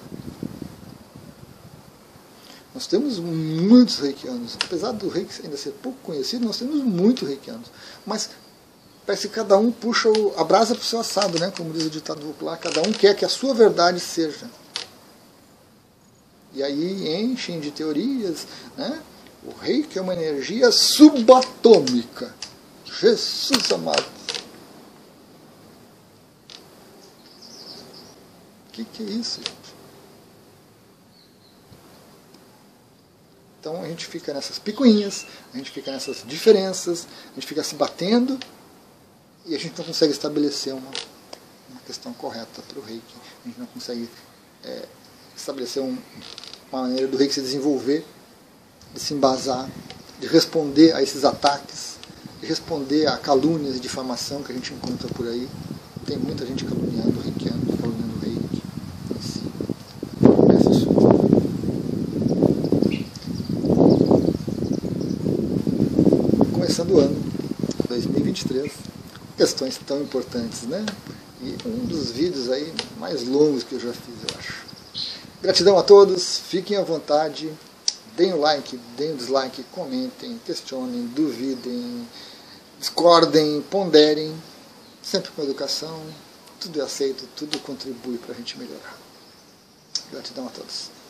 Nós 2.74 2.88
temos 2.88 3.20
muitos 3.20 4.00
reikianos. 4.00 4.58
Apesar 4.64 4.92
do 4.94 5.10
reiki 5.10 5.42
ainda 5.44 5.58
ser 5.58 5.72
pouco 5.72 5.98
conhecido, 6.04 6.46
nós 6.46 6.58
temos 6.58 6.82
muitos 6.84 7.28
reikianos. 7.28 7.70
Mas 8.06 8.30
parece 9.06 9.28
que 9.28 9.34
cada 9.34 9.58
um 9.58 9.72
puxa 9.72 10.10
a 10.38 10.44
brasa 10.44 10.74
para 10.74 10.82
o 10.82 10.86
seu 10.86 11.00
assado, 11.00 11.38
né? 11.38 11.52
como 11.56 11.74
diz 11.74 11.86
o 11.86 11.90
ditado 11.90 12.22
popular. 12.22 12.58
Cada 12.58 12.82
um 12.82 12.94
quer 12.94 13.16
que 13.16 13.26
a 13.26 13.30
sua 13.30 13.54
verdade 13.54 14.00
seja. 14.00 14.50
E 16.54 16.64
aí 16.64 17.22
enchem 17.22 17.60
de 17.60 17.72
teorias. 17.72 18.48
Né? 18.78 19.02
O 19.44 19.52
reiki 19.52 19.98
é 19.98 20.02
uma 20.02 20.14
energia 20.14 20.72
subatômica. 20.72 22.34
Jesus 22.86 23.72
amado. 23.72 24.06
O 28.68 28.72
que, 28.72 28.86
que 28.86 29.04
é 29.04 29.06
isso, 29.08 29.38
gente? 29.40 29.62
Então 33.60 33.82
a 33.84 33.88
gente 33.88 34.08
fica 34.08 34.34
nessas 34.34 34.58
picuinhas, 34.58 35.28
a 35.54 35.58
gente 35.58 35.70
fica 35.70 35.92
nessas 35.92 36.24
diferenças, 36.26 37.08
a 37.32 37.36
gente 37.36 37.46
fica 37.46 37.64
se 37.64 37.76
batendo 37.76 38.40
e 39.46 39.56
a 39.56 39.60
gente 39.60 39.78
não 39.78 39.86
consegue 39.86 40.12
estabelecer 40.12 40.74
uma, 40.74 40.92
uma 41.70 41.80
questão 41.86 42.12
correta 42.14 42.62
para 42.62 42.80
o 42.80 42.82
reiki. 42.82 43.16
A 43.44 43.48
gente 43.48 43.60
não 43.60 43.68
consegue 43.68 44.10
é, 44.64 44.86
estabelecer 45.36 45.82
um, 45.82 45.96
uma 46.72 46.84
maneira 46.84 47.08
do 47.08 47.18
reiki 47.18 47.34
se 47.34 47.42
desenvolver, 47.42 48.04
de 48.94 49.00
se 49.00 49.14
embasar, 49.14 49.70
de 50.20 50.28
responder 50.28 50.94
a 50.94 51.02
esses 51.02 51.24
ataques, 51.24 51.98
de 52.40 52.48
responder 52.48 53.08
a 53.08 53.18
calúnias 53.18 53.78
e 53.78 53.80
difamação 53.80 54.44
que 54.44 54.52
a 54.52 54.56
gente 54.56 54.74
encontra 54.74 55.08
por 55.10 55.28
aí. 55.28 55.48
Tem 56.06 56.18
muita 56.18 56.46
gente 56.46 56.66
caluniando 56.66 57.20
o 57.20 57.22
reikiano, 57.22 57.78
caluniando 57.78 58.16
o 58.16 58.20
reiki. 58.20 58.62
Peço 60.48 60.72
isso. 60.72 60.88
Começando 66.54 66.92
o 66.92 67.00
ano 67.00 67.32
2023, 67.88 68.72
questões 69.38 69.80
tão 69.86 70.02
importantes, 70.02 70.64
né? 70.64 70.86
E 71.42 71.56
um 71.66 71.86
dos 71.86 72.12
vídeos 72.12 72.50
aí 72.50 72.74
mais 73.00 73.28
longos 73.28 73.64
que 73.64 73.74
eu 73.74 73.80
já 73.80 73.94
fiz, 73.94 74.16
eu 74.30 74.38
acho. 74.38 74.66
Gratidão 75.42 75.78
a 75.78 75.84
todos, 75.84 76.38
fiquem 76.38 76.78
à 76.78 76.84
vontade, 76.84 77.52
deem 78.22 78.34
o 78.34 78.40
like, 78.40 78.78
deem 78.96 79.14
o 79.14 79.18
dislike, 79.18 79.64
comentem, 79.72 80.40
questionem, 80.46 81.08
duvidem, 81.08 82.08
discordem, 82.80 83.64
ponderem, 83.64 84.32
sempre 85.02 85.32
com 85.32 85.42
educação, 85.42 86.00
tudo 86.60 86.80
é 86.80 86.84
aceito, 86.84 87.28
tudo 87.36 87.58
contribui 87.60 88.20
para 88.20 88.36
a 88.36 88.38
gente 88.38 88.60
melhorar. 88.60 88.96
Gratidão 90.12 90.46
a 90.46 90.52
todos. 90.52 91.01